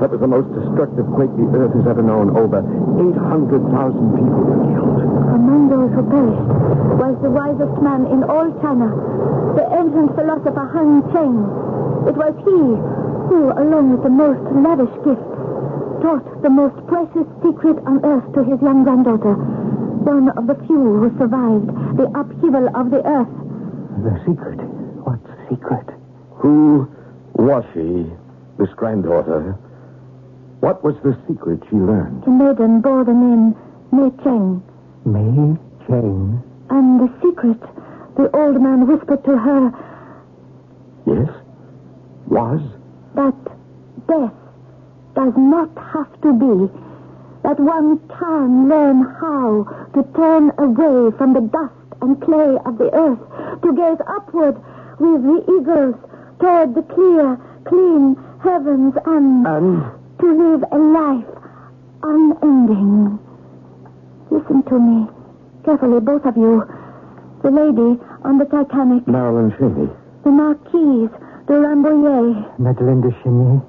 That 0.00 0.08
was 0.08 0.24
the 0.24 0.32
most 0.32 0.48
destructive 0.56 1.04
quake 1.12 1.36
the 1.36 1.52
earth 1.52 1.76
has 1.76 1.84
ever 1.84 2.00
known. 2.00 2.32
Over 2.32 2.64
800,000 2.64 4.16
people 4.16 4.40
were 4.40 4.64
killed. 4.72 5.04
Among 5.36 5.68
those 5.68 5.92
who 5.92 6.02
perished 6.08 6.48
was 6.96 7.14
the 7.20 7.28
wisest 7.28 7.76
man 7.84 8.08
in 8.08 8.24
all 8.24 8.48
China, 8.64 8.88
the 9.52 9.68
ancient 9.76 10.16
philosopher 10.16 10.64
Han 10.72 11.04
Cheng. 11.12 11.44
It 12.08 12.16
was 12.16 12.34
he 12.40 12.60
who, 13.28 13.52
along 13.52 13.92
with 13.92 14.02
the 14.02 14.10
most 14.10 14.40
lavish 14.48 14.96
gifts, 15.04 15.28
taught 16.00 16.24
the 16.40 16.50
most 16.50 16.74
precious 16.88 17.28
secret 17.44 17.78
on 17.84 18.00
earth 18.02 18.26
to 18.32 18.42
his 18.42 18.58
young 18.64 18.82
granddaughter, 18.82 19.36
one 20.04 20.28
of 20.30 20.46
the 20.46 20.54
few 20.66 20.98
who 20.98 21.08
survived 21.18 21.68
the 21.96 22.06
upheaval 22.18 22.68
of 22.74 22.90
the 22.90 23.02
earth. 23.06 23.28
The 24.02 24.18
secret. 24.26 24.58
What 25.06 25.20
secret? 25.48 25.86
Who 26.36 26.88
was 27.34 27.64
she, 27.74 28.06
this 28.58 28.72
granddaughter? 28.74 29.52
What 30.60 30.82
was 30.84 30.94
the 31.02 31.16
secret 31.28 31.60
she 31.70 31.76
learned? 31.76 32.24
The 32.24 32.30
maiden 32.30 32.80
bore 32.80 33.04
the 33.04 33.12
name 33.14 33.54
Mei 33.92 34.10
Cheng, 34.22 34.62
May 35.04 35.58
Cheng. 35.86 36.42
and 36.70 37.00
the 37.00 37.10
secret 37.22 37.60
the 38.16 38.30
old 38.36 38.60
man 38.60 38.86
whispered 38.86 39.24
to 39.24 39.36
her 39.38 39.72
Yes? 41.06 41.28
Was? 42.28 42.60
that 43.14 43.34
death 44.06 44.32
does 45.14 45.32
not 45.36 45.68
have 45.92 46.08
to 46.22 46.32
be. 46.32 46.81
That 47.42 47.58
one 47.58 47.98
can 48.18 48.68
learn 48.68 49.02
how 49.20 49.64
to 49.94 50.02
turn 50.14 50.52
away 50.58 51.10
from 51.18 51.34
the 51.34 51.40
dust 51.40 51.74
and 52.00 52.20
clay 52.22 52.56
of 52.64 52.78
the 52.78 52.90
earth, 52.94 53.18
to 53.62 53.72
gaze 53.74 53.98
upward 54.06 54.56
with 54.98 55.22
the 55.22 55.42
eagles 55.58 55.94
toward 56.40 56.74
the 56.74 56.82
clear, 56.82 57.38
clean 57.64 58.16
heavens, 58.42 58.94
and 59.06 59.46
And 59.46 59.82
to 60.20 60.26
live 60.26 60.64
a 60.70 60.78
life 60.78 61.26
unending. 62.02 63.18
Listen 64.30 64.62
to 64.64 64.78
me. 64.78 65.06
Carefully, 65.64 66.00
both 66.00 66.24
of 66.24 66.36
you. 66.36 66.62
The 67.42 67.50
lady 67.50 68.00
on 68.24 68.38
the 68.38 68.44
Titanic, 68.46 69.06
Marilyn 69.06 69.50
Cheney. 69.58 69.88
the 70.24 70.30
Marquise 70.30 71.10
de 71.46 71.54
Rambouillet, 71.54 72.58
Madeleine 72.58 73.00
de 73.00 73.10
Chigny. 73.22 73.62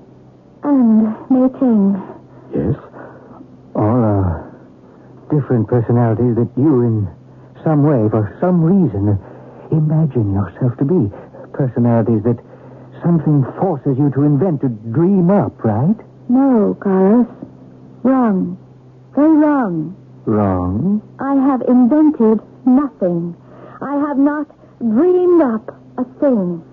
and 0.64 1.04
Mei 1.30 1.50
Ting. 1.60 2.02
Yes? 2.54 2.76
All 3.76 4.04
are 4.04 4.54
different 5.32 5.68
personalities 5.68 6.36
that 6.36 6.50
you, 6.58 6.82
in 6.82 7.08
some 7.64 7.84
way, 7.84 8.10
for 8.10 8.36
some 8.40 8.62
reason, 8.62 9.18
imagine 9.72 10.34
yourself 10.34 10.78
to 10.78 10.86
be. 10.86 11.12
Personalities 11.54 12.24
that 12.24 12.38
something 13.04 13.44
forces 13.60 13.98
you 13.98 14.12
to 14.12 14.24
invent, 14.24 14.62
to 14.62 14.70
dream 14.70 15.30
up, 15.30 15.64
right? 15.64 15.96
No, 16.30 16.78
Carlos. 16.80 17.28
Wrong. 18.04 18.58
Very 19.16 19.38
wrong. 19.38 19.96
Wrong. 20.26 21.02
I 21.20 21.36
have 21.36 21.62
invented 21.68 22.40
nothing. 22.66 23.36
I 23.82 23.96
have 24.08 24.18
not 24.18 24.48
dreamed 24.80 25.42
up 25.42 25.76
a 25.98 26.06
thing. 26.20 26.64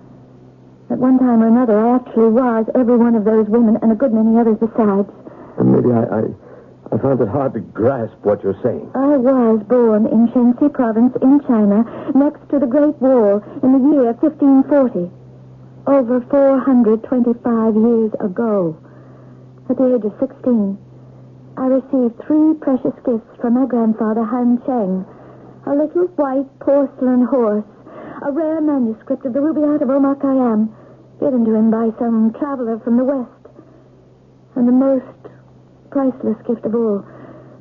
At 0.89 0.97
one 0.97 1.19
time 1.19 1.41
or 1.41 1.47
another, 1.47 1.79
I 1.79 1.95
actually 1.95 2.29
was 2.29 2.65
every 2.75 2.97
one 2.97 3.15
of 3.15 3.23
those 3.23 3.47
women 3.47 3.77
and 3.81 3.91
a 3.91 3.95
good 3.95 4.13
many 4.13 4.37
others 4.37 4.57
besides. 4.59 5.09
And 5.57 5.71
maybe 5.71 5.91
I, 5.91 6.03
I, 6.03 6.21
I 6.91 6.97
found 6.97 7.21
it 7.21 7.29
hard 7.29 7.53
to 7.53 7.61
grasp 7.61 8.19
what 8.23 8.43
you're 8.43 8.59
saying. 8.61 8.91
I 8.95 9.15
was 9.15 9.63
born 9.63 10.07
in 10.07 10.27
Shen-Si 10.33 10.67
province 10.69 11.15
in 11.21 11.39
China, 11.47 11.87
next 12.13 12.43
to 12.49 12.59
the 12.59 12.67
Great 12.67 12.99
Wall, 12.99 13.39
in 13.63 13.71
the 13.71 13.79
year 13.95 14.11
1540. 14.19 15.09
Over 15.87 16.19
425 16.29 17.75
years 17.75 18.11
ago. 18.19 18.75
At 19.69 19.77
the 19.77 19.95
age 19.95 20.03
of 20.03 20.13
16, 20.19 20.77
I 21.55 21.65
received 21.67 22.19
three 22.27 22.53
precious 22.59 22.93
gifts 23.05 23.39
from 23.39 23.53
my 23.55 23.65
grandfather, 23.65 24.25
Han 24.25 24.61
Cheng. 24.67 25.05
A 25.67 25.71
little 25.71 26.07
white 26.19 26.59
porcelain 26.59 27.23
horse, 27.23 27.63
a 28.21 28.31
rare 28.31 28.59
manuscript 28.59 29.25
of 29.25 29.31
the 29.31 29.39
Rubaiyat 29.39 29.81
of 29.81 29.89
Omar 29.89 30.15
Khayyam, 30.15 30.67
given 31.21 31.45
to 31.45 31.55
him 31.55 31.71
by 31.71 31.89
some 31.97 32.33
traveler 32.33 32.79
from 32.79 32.97
the 32.97 33.05
West. 33.05 33.47
And 34.55 34.67
the 34.67 34.73
most 34.73 35.05
priceless 35.91 36.39
gift 36.47 36.65
of 36.65 36.73
all, 36.73 37.03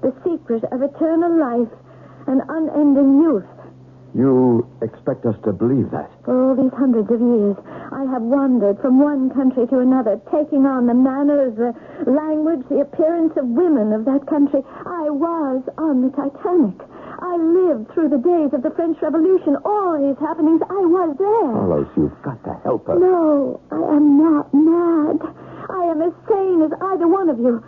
the 0.02 0.14
secret 0.24 0.64
of 0.72 0.80
eternal 0.82 1.34
life 1.38 1.72
and 2.26 2.40
unending 2.48 3.20
youth. 3.20 3.44
You 4.14 4.66
expect 4.82 5.22
us 5.26 5.36
to 5.44 5.52
believe 5.52 5.90
that? 5.94 6.10
For 6.24 6.34
all 6.34 6.54
these 6.58 6.74
hundreds 6.74 7.06
of 7.10 7.20
years, 7.20 7.54
I 7.94 8.02
have 8.10 8.22
wandered 8.22 8.82
from 8.82 8.98
one 8.98 9.30
country 9.30 9.66
to 9.70 9.78
another, 9.78 10.18
taking 10.34 10.66
on 10.66 10.86
the 10.86 10.94
manners, 10.98 11.54
the 11.54 11.70
language, 12.10 12.66
the 12.66 12.82
appearance 12.82 13.34
of 13.38 13.46
women 13.46 13.92
of 13.94 14.04
that 14.10 14.26
country. 14.26 14.66
I 14.82 15.10
was 15.14 15.62
on 15.78 16.02
the 16.02 16.10
Titanic. 16.10 16.74
I 17.22 17.36
lived 17.38 17.94
through 17.94 18.10
the 18.10 18.18
days 18.18 18.50
of 18.50 18.62
the 18.66 18.74
French 18.74 18.98
Revolution. 19.02 19.54
All 19.62 19.94
these 19.94 20.18
happenings, 20.18 20.62
I 20.66 20.82
was 20.90 21.14
there. 21.14 21.52
Carlos, 21.54 21.90
you've 21.94 22.22
got 22.22 22.42
to 22.50 22.54
help 22.66 22.88
us. 22.88 22.98
No, 22.98 23.60
I 23.70 23.94
am 23.94 24.18
not 24.18 24.50
mad. 24.50 25.22
I 25.70 25.86
am 25.86 26.02
as 26.02 26.14
sane 26.26 26.62
as 26.66 26.72
either 26.74 27.06
one 27.06 27.28
of 27.28 27.38
you. 27.38 27.62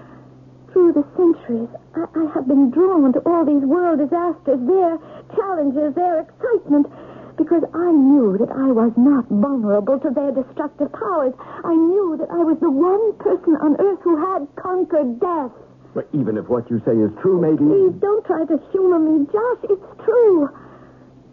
Through 0.72 0.92
the 0.96 1.04
centuries, 1.16 1.68
I, 1.94 2.08
I 2.16 2.24
have 2.32 2.48
been 2.48 2.70
drawn 2.70 3.12
to 3.12 3.20
all 3.28 3.44
these 3.44 3.60
world 3.64 3.98
disasters, 4.00 4.56
their 4.64 4.96
challenges, 5.36 5.92
their 5.94 6.20
excitement, 6.24 6.88
because 7.36 7.60
I 7.76 7.92
knew 7.92 8.36
that 8.40 8.48
I 8.48 8.72
was 8.72 8.92
not 8.96 9.28
vulnerable 9.28 10.00
to 10.00 10.10
their 10.10 10.32
destructive 10.32 10.88
powers. 10.96 11.34
I 11.64 11.76
knew 11.76 12.16
that 12.20 12.30
I 12.32 12.40
was 12.44 12.56
the 12.60 12.70
one 12.72 13.12
person 13.20 13.56
on 13.60 13.76
earth 13.80 14.00
who 14.00 14.16
had 14.16 14.48
conquered 14.56 15.20
death. 15.20 15.52
But 15.92 16.08
even 16.16 16.40
if 16.40 16.48
what 16.48 16.70
you 16.72 16.80
say 16.88 16.96
is 16.96 17.12
true, 17.20 17.36
maybe... 17.36 17.60
Please 17.68 17.92
don't 18.00 18.24
try 18.24 18.44
to 18.48 18.56
humor 18.72 18.96
me, 18.98 19.28
Josh. 19.28 19.60
It's 19.68 19.90
true. 20.08 20.48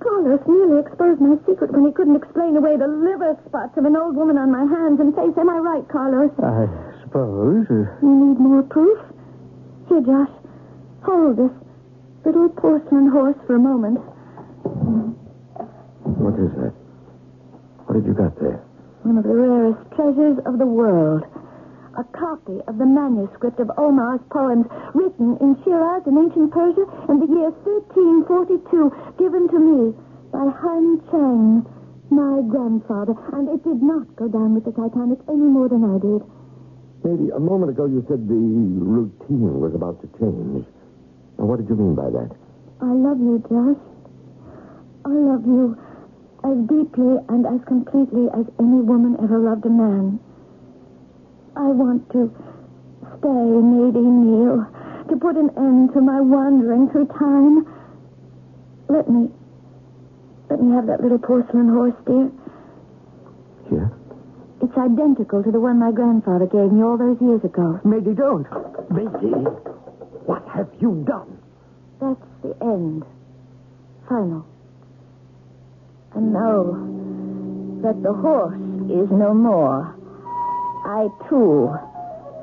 Carlos 0.04 0.40
nearly 0.48 0.80
exposed 0.84 1.20
my 1.24 1.36
secret 1.48 1.72
when 1.72 1.88
he 1.88 1.92
couldn't 1.96 2.16
explain 2.16 2.56
away 2.60 2.76
the 2.76 2.88
liver 2.88 3.40
spots 3.48 3.76
of 3.80 3.84
an 3.88 3.96
old 3.96 4.16
woman 4.20 4.38
on 4.38 4.52
my 4.52 4.64
hands 4.68 5.00
and 5.00 5.16
face. 5.16 5.36
Am 5.40 5.48
I 5.48 5.60
right, 5.64 5.88
Carlos? 5.88 6.32
I 6.44 6.68
suppose. 7.04 7.68
uh, 7.72 7.88
You 8.04 8.12
need 8.36 8.40
more 8.40 8.64
proof? 8.64 9.00
Here, 9.90 10.06
Josh. 10.06 10.30
Hold 11.02 11.38
this 11.38 11.50
little 12.24 12.50
porcelain 12.50 13.10
horse 13.10 13.36
for 13.48 13.56
a 13.56 13.60
moment. 13.60 13.98
What 16.06 16.38
is 16.38 16.54
that? 16.62 16.78
What 17.90 17.98
have 17.98 18.06
you 18.06 18.14
got 18.14 18.38
there? 18.38 18.62
One 19.02 19.18
of 19.18 19.26
the 19.26 19.34
rarest 19.34 19.82
treasures 19.98 20.38
of 20.46 20.60
the 20.62 20.70
world. 20.70 21.26
A 21.98 22.04
copy 22.14 22.62
of 22.70 22.78
the 22.78 22.86
manuscript 22.86 23.60
of 23.60 23.72
Omar's 23.82 24.22
poems, 24.30 24.70
written 24.94 25.42
in 25.42 25.58
Shiraz 25.66 26.06
in 26.06 26.22
ancient 26.22 26.54
Persia 26.54 26.86
in 27.10 27.18
the 27.18 27.26
year 27.26 27.50
1342, 27.50 28.94
given 29.18 29.50
to 29.50 29.58
me 29.58 29.98
by 30.30 30.54
Han 30.54 31.02
Cheng, 31.10 31.66
my 32.14 32.46
grandfather. 32.46 33.18
And 33.34 33.50
it 33.50 33.66
did 33.66 33.82
not 33.82 34.06
go 34.16 34.30
down 34.30 34.54
with 34.54 34.66
the 34.70 34.72
Titanic 34.72 35.18
any 35.26 35.50
more 35.50 35.68
than 35.68 35.82
I 35.82 35.98
did. 35.98 36.22
Maybe 37.04 37.30
a 37.32 37.40
moment 37.40 37.72
ago 37.72 37.86
you 37.86 38.04
said 38.10 38.28
the 38.28 38.36
routine 38.36 39.60
was 39.60 39.74
about 39.74 40.02
to 40.02 40.08
change. 40.20 40.66
Now, 41.38 41.46
what 41.46 41.60
did 41.60 41.70
you 41.70 41.76
mean 41.76 41.96
by 41.96 42.10
that? 42.12 42.36
I 42.82 42.92
love 42.92 43.20
you, 43.20 43.40
Josh. 43.48 43.80
I 45.06 45.16
love 45.16 45.46
you 45.48 45.78
as 46.44 46.58
deeply 46.68 47.16
and 47.30 47.48
as 47.48 47.64
completely 47.68 48.28
as 48.36 48.46
any 48.60 48.82
woman 48.84 49.16
ever 49.24 49.40
loved 49.40 49.66
a 49.66 49.70
man. 49.70 50.20
I 51.56 51.68
want 51.72 52.10
to 52.12 52.32
stay, 53.20 53.28
Mady 53.28 54.04
Neal, 54.04 54.68
to 55.10 55.16
put 55.16 55.36
an 55.36 55.52
end 55.58 55.94
to 55.94 56.02
my 56.02 56.20
wandering 56.20 56.90
through 56.92 57.08
time. 57.16 57.66
Let 58.88 59.10
me, 59.10 59.30
let 60.50 60.62
me 60.62 60.76
have 60.76 60.88
that 60.88 61.02
little 61.02 61.20
porcelain 61.20 61.70
horse, 61.70 61.96
dear. 62.06 62.32
Here? 63.70 63.92
It's 64.62 64.78
identical 64.78 65.42
to 65.44 65.52
the 65.52 65.60
one 65.60 65.80
my 65.80 65.92
grandfather 65.92 66.46
gave 66.46 66.72
me 66.72 66.84
all 66.84 66.98
those 66.98 67.16
years 67.22 67.44
ago. 67.44 67.80
Maybe 67.86 68.12
don't. 68.14 68.46
Mady, 68.92 69.32
what 70.28 70.44
have 70.54 70.68
you 70.82 71.04
done? 71.08 71.40
That's 72.02 72.20
the 72.44 72.56
end. 72.62 73.04
Final. 74.08 74.46
And 76.16 76.34
know 76.34 76.76
that 77.84 78.04
the 78.04 78.12
horse 78.12 78.60
is 78.92 79.08
no 79.12 79.34
more. 79.34 79.96
I, 80.86 81.08
too, 81.30 81.68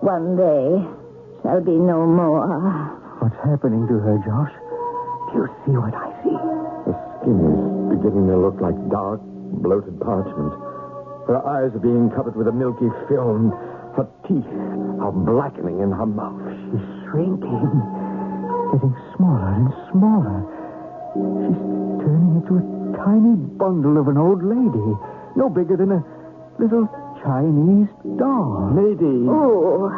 one 0.01 0.37
day 0.37 0.89
shall 1.43 1.61
be 1.61 1.77
no 1.77 2.07
more. 2.07 2.49
What's 3.21 3.37
happening 3.45 3.87
to 3.89 3.95
her, 4.01 4.17
Josh? 4.25 4.53
Do 5.33 5.41
you 5.41 5.49
see 5.67 5.77
what 5.77 5.93
I 5.93 6.09
see? 6.25 6.37
The 6.89 6.95
skin 7.21 7.37
is 7.45 7.99
beginning 7.99 8.29
to 8.29 8.39
look 8.39 8.61
like 8.61 8.77
dark, 8.89 9.21
bloated 9.61 10.01
parchment. 10.01 10.66
Her 11.27 11.43
eyes 11.47 11.75
are 11.75 11.83
being 11.83 12.11
covered 12.15 12.37
with 12.37 12.47
a 12.47 12.53
milky 12.53 12.89
film. 13.09 13.51
Her 13.99 14.07
teeth 14.29 14.47
are 15.03 15.11
blackening 15.13 15.81
in 15.81 15.91
her 15.91 16.07
mouth. 16.07 16.39
She's 16.71 16.87
shrinking, 17.11 17.67
getting 18.73 18.95
smaller 19.17 19.51
and 19.59 19.69
smaller. 19.91 20.39
She's 21.43 21.59
turning 22.05 22.33
into 22.39 22.61
a 22.61 22.65
tiny 23.03 23.35
bundle 23.59 23.99
of 23.99 24.07
an 24.09 24.17
old 24.19 24.45
lady, 24.45 24.87
no 25.35 25.49
bigger 25.51 25.77
than 25.77 25.91
a 25.93 26.05
little 26.63 26.87
Chinese 27.25 27.89
doll. 28.19 28.71
Lady, 28.77 29.27
Who? 29.27 29.89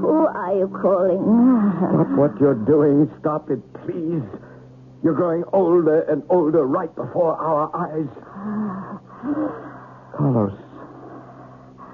Who 0.00 0.24
are 0.26 0.54
you 0.56 0.68
calling? 0.80 1.20
stop 1.92 2.08
what 2.16 2.40
you're 2.40 2.54
doing. 2.54 3.10
Stop 3.20 3.50
it, 3.50 3.60
please. 3.84 4.22
You're 5.02 5.14
growing 5.14 5.44
older 5.52 6.00
and 6.02 6.22
older 6.30 6.64
right 6.66 6.94
before 6.94 7.36
our 7.36 7.68
eyes. 7.76 8.08
Ah. 8.24 9.76
Carlos, 10.20 10.52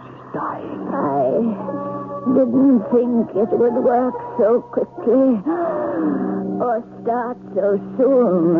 she's 0.02 0.26
dying. 0.34 0.82
I 0.90 1.30
didn't 2.34 2.82
think 2.90 3.30
it 3.38 3.50
would 3.54 3.78
work 3.86 4.18
so 4.36 4.66
quickly 4.74 5.38
or 6.58 6.82
start 7.02 7.38
so 7.54 7.78
soon. 7.94 8.58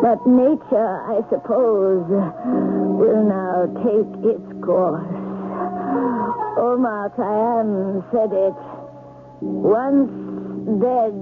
But 0.00 0.24
nature, 0.26 0.96
I 1.12 1.20
suppose, 1.28 2.08
will 2.08 3.20
now 3.28 3.68
take 3.84 4.08
its 4.24 4.48
course. 4.64 5.04
Oh, 6.56 6.72
Omar 6.72 7.10
Khayyam 7.20 8.00
said 8.12 8.32
it. 8.32 8.56
Once 9.44 10.08
dead, 10.80 11.20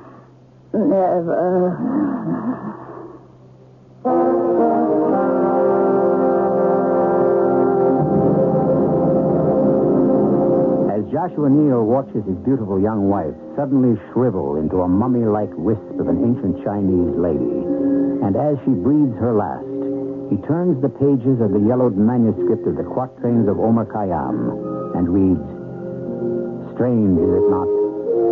never. 0.73 1.75
As 10.87 11.03
Joshua 11.11 11.49
Neal 11.49 11.83
watches 11.83 12.23
his 12.25 12.37
beautiful 12.45 12.79
young 12.79 13.09
wife 13.09 13.35
suddenly 13.57 13.99
shrivel 14.13 14.55
into 14.55 14.81
a 14.83 14.87
mummy 14.87 15.25
like 15.25 15.51
wisp 15.57 15.81
of 15.99 16.07
an 16.07 16.23
ancient 16.23 16.63
Chinese 16.63 17.13
lady. 17.17 17.65
And 18.23 18.37
as 18.37 18.55
she 18.63 18.71
breathes 18.71 19.17
her 19.19 19.33
last, 19.33 19.67
he 20.31 20.37
turns 20.47 20.81
the 20.81 20.87
pages 20.87 21.41
of 21.41 21.51
the 21.51 21.59
yellowed 21.59 21.97
manuscript 21.97 22.65
of 22.67 22.77
the 22.77 22.87
quatrains 22.87 23.49
of 23.49 23.59
Omar 23.59 23.85
Khayyam 23.85 24.95
and 24.95 25.09
reads, 25.09 25.60
Strange, 26.81 27.13
is 27.13 27.29
it 27.29 27.45
not, 27.53 27.69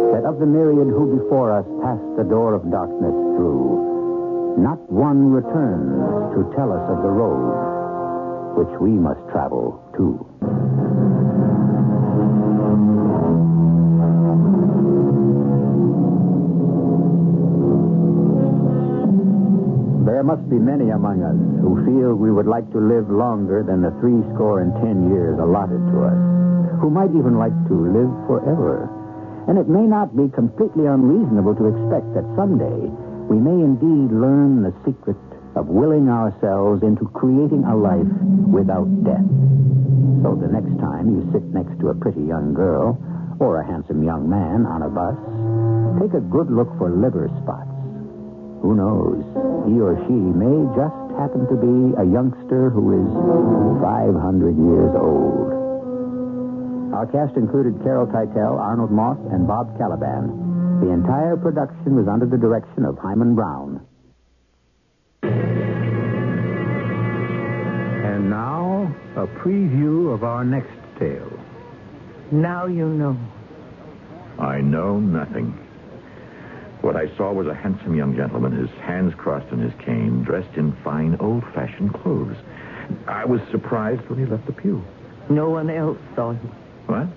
that 0.09 0.25
of 0.25 0.39
the 0.39 0.45
myriad 0.49 0.89
who 0.89 1.21
before 1.21 1.53
us 1.53 1.69
passed 1.85 2.17
the 2.17 2.25
door 2.25 2.55
of 2.55 2.65
darkness 2.71 3.13
through, 3.37 4.57
not 4.57 4.81
one 4.89 5.29
returns 5.29 5.93
to 6.33 6.41
tell 6.57 6.73
us 6.73 6.81
of 6.89 6.97
the 7.05 7.13
road 7.13 8.57
which 8.57 8.73
we 8.81 8.89
must 8.89 9.21
travel 9.29 9.77
too. 9.93 10.17
There 20.09 20.23
must 20.23 20.49
be 20.49 20.57
many 20.57 20.89
among 20.89 21.21
us 21.21 21.37
who 21.61 21.85
feel 21.85 22.15
we 22.15 22.31
would 22.31 22.47
like 22.47 22.65
to 22.71 22.79
live 22.79 23.11
longer 23.11 23.61
than 23.61 23.83
the 23.83 23.93
three 24.01 24.25
score 24.33 24.61
and 24.61 24.73
ten 24.81 25.13
years 25.13 25.37
allotted 25.37 25.85
to 25.93 25.97
us, 26.01 26.38
who 26.79 26.89
might 26.89 27.11
even 27.11 27.37
like 27.37 27.55
to 27.67 27.75
live 27.75 28.11
forever. 28.27 28.87
And 29.47 29.57
it 29.57 29.67
may 29.67 29.83
not 29.83 30.15
be 30.15 30.31
completely 30.31 30.87
unreasonable 30.87 31.55
to 31.55 31.67
expect 31.71 32.07
that 32.15 32.27
someday 32.35 32.87
we 33.27 33.37
may 33.37 33.55
indeed 33.55 34.09
learn 34.15 34.63
the 34.63 34.73
secret 34.83 35.19
of 35.55 35.67
willing 35.67 36.09
ourselves 36.09 36.83
into 36.83 37.05
creating 37.11 37.65
a 37.65 37.75
life 37.75 38.09
without 38.47 38.87
death. 39.03 39.25
So 40.23 40.35
the 40.35 40.51
next 40.51 40.71
time 40.79 41.09
you 41.11 41.27
sit 41.31 41.43
next 41.51 41.79
to 41.79 41.89
a 41.89 41.95
pretty 41.95 42.21
young 42.21 42.53
girl 42.53 42.97
or 43.39 43.59
a 43.61 43.65
handsome 43.65 44.03
young 44.03 44.29
man 44.29 44.65
on 44.65 44.83
a 44.83 44.91
bus, 44.91 45.15
take 45.99 46.13
a 46.13 46.23
good 46.23 46.51
look 46.51 46.69
for 46.77 46.91
liver 46.91 47.27
spots. 47.43 47.71
Who 48.61 48.75
knows? 48.75 49.23
He 49.67 49.79
or 49.79 49.95
she 50.07 50.13
may 50.13 50.59
just 50.75 50.99
happen 51.15 51.47
to 51.47 51.55
be 51.55 51.95
a 51.95 52.05
youngster 52.05 52.69
who 52.69 52.91
is 52.91 53.09
500 53.81 54.55
years 54.57 54.93
old. 54.95 55.58
Our 56.93 57.05
cast 57.05 57.37
included 57.37 57.81
Carol 57.83 58.07
Teitel, 58.07 58.57
Arnold 58.59 58.91
Moss, 58.91 59.17
and 59.31 59.47
Bob 59.47 59.77
Kaliban. 59.77 60.81
The 60.81 60.89
entire 60.91 61.37
production 61.37 61.95
was 61.95 62.07
under 62.07 62.25
the 62.25 62.37
direction 62.37 62.83
of 62.83 62.97
Himan 62.97 63.35
Brown. 63.35 63.85
And 68.03 68.29
now, 68.29 68.91
a 69.15 69.27
preview 69.27 70.11
of 70.13 70.23
our 70.23 70.43
next 70.43 70.73
tale. 70.97 71.31
Now 72.31 72.65
you 72.65 72.87
know. 72.87 73.17
I 74.39 74.61
know 74.61 74.99
nothing. 74.99 75.53
What 76.81 76.95
I 76.95 77.15
saw 77.17 77.31
was 77.33 77.45
a 77.45 77.53
handsome 77.53 77.93
young 77.93 78.15
gentleman, 78.15 78.53
his 78.53 78.69
hands 78.81 79.13
crossed 79.15 79.51
on 79.51 79.59
his 79.59 79.73
cane, 79.85 80.23
dressed 80.23 80.57
in 80.57 80.71
fine 80.83 81.17
old-fashioned 81.19 81.93
clothes. 81.93 82.37
I 83.07 83.25
was 83.25 83.41
surprised 83.51 84.09
when 84.09 84.17
he 84.17 84.25
left 84.25 84.47
the 84.47 84.53
pew. 84.53 84.83
No 85.29 85.49
one 85.49 85.69
else 85.69 85.99
saw 86.15 86.31
you. 86.31 86.49
What? 86.89 87.07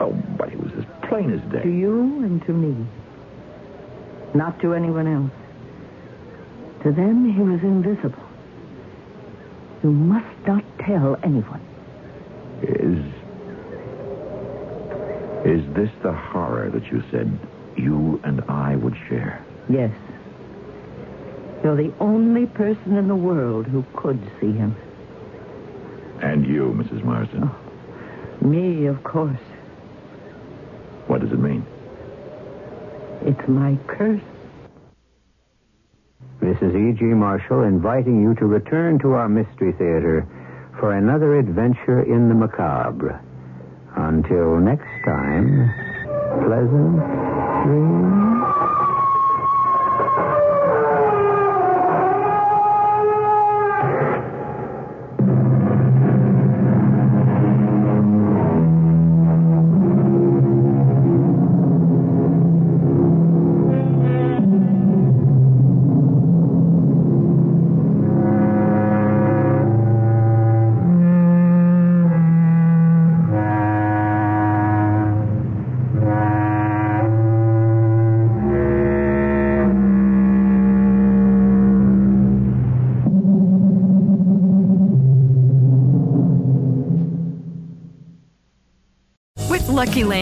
Oh, 0.00 0.10
but 0.36 0.50
he 0.50 0.56
was 0.56 0.72
as 0.76 0.84
plain 1.08 1.30
as 1.30 1.40
day. 1.52 1.62
To 1.62 1.70
you 1.70 2.24
and 2.24 2.44
to 2.46 2.52
me. 2.52 2.86
Not 4.34 4.60
to 4.62 4.74
anyone 4.74 5.06
else. 5.06 5.30
To 6.82 6.90
them, 6.90 7.32
he 7.32 7.40
was 7.40 7.62
invisible. 7.62 8.24
You 9.84 9.92
must 9.92 10.26
not 10.44 10.64
tell 10.80 11.16
anyone. 11.22 11.60
Is. 12.62 12.98
Is 15.46 15.74
this 15.74 15.90
the 16.02 16.12
horror 16.12 16.68
that 16.70 16.86
you 16.90 17.04
said 17.12 17.38
you 17.76 18.20
and 18.24 18.42
I 18.48 18.74
would 18.74 18.96
share? 19.08 19.44
Yes. 19.68 19.92
You're 21.62 21.76
the 21.76 21.94
only 22.00 22.46
person 22.46 22.96
in 22.96 23.06
the 23.06 23.14
world 23.14 23.66
who 23.66 23.84
could 23.94 24.20
see 24.40 24.50
him. 24.50 24.74
And 26.20 26.44
you, 26.44 26.74
Mrs. 26.76 27.04
Marston. 27.04 27.44
Oh, 27.44 27.67
me, 28.42 28.86
of 28.86 29.02
course. 29.04 29.40
What 31.06 31.20
does 31.20 31.32
it 31.32 31.38
mean? 31.38 31.64
It's 33.22 33.48
my 33.48 33.78
curse. 33.86 34.22
Mrs. 36.40 36.94
E.G. 36.94 37.04
Marshall 37.04 37.62
inviting 37.62 38.22
you 38.22 38.34
to 38.36 38.46
return 38.46 38.98
to 39.00 39.12
our 39.12 39.28
Mystery 39.28 39.72
Theater 39.72 40.26
for 40.78 40.92
another 40.92 41.38
adventure 41.38 42.02
in 42.02 42.28
the 42.28 42.34
macabre. 42.34 43.20
Until 43.96 44.58
next 44.58 44.86
time, 45.04 45.72
pleasant 46.44 47.00
dreams. 47.66 48.27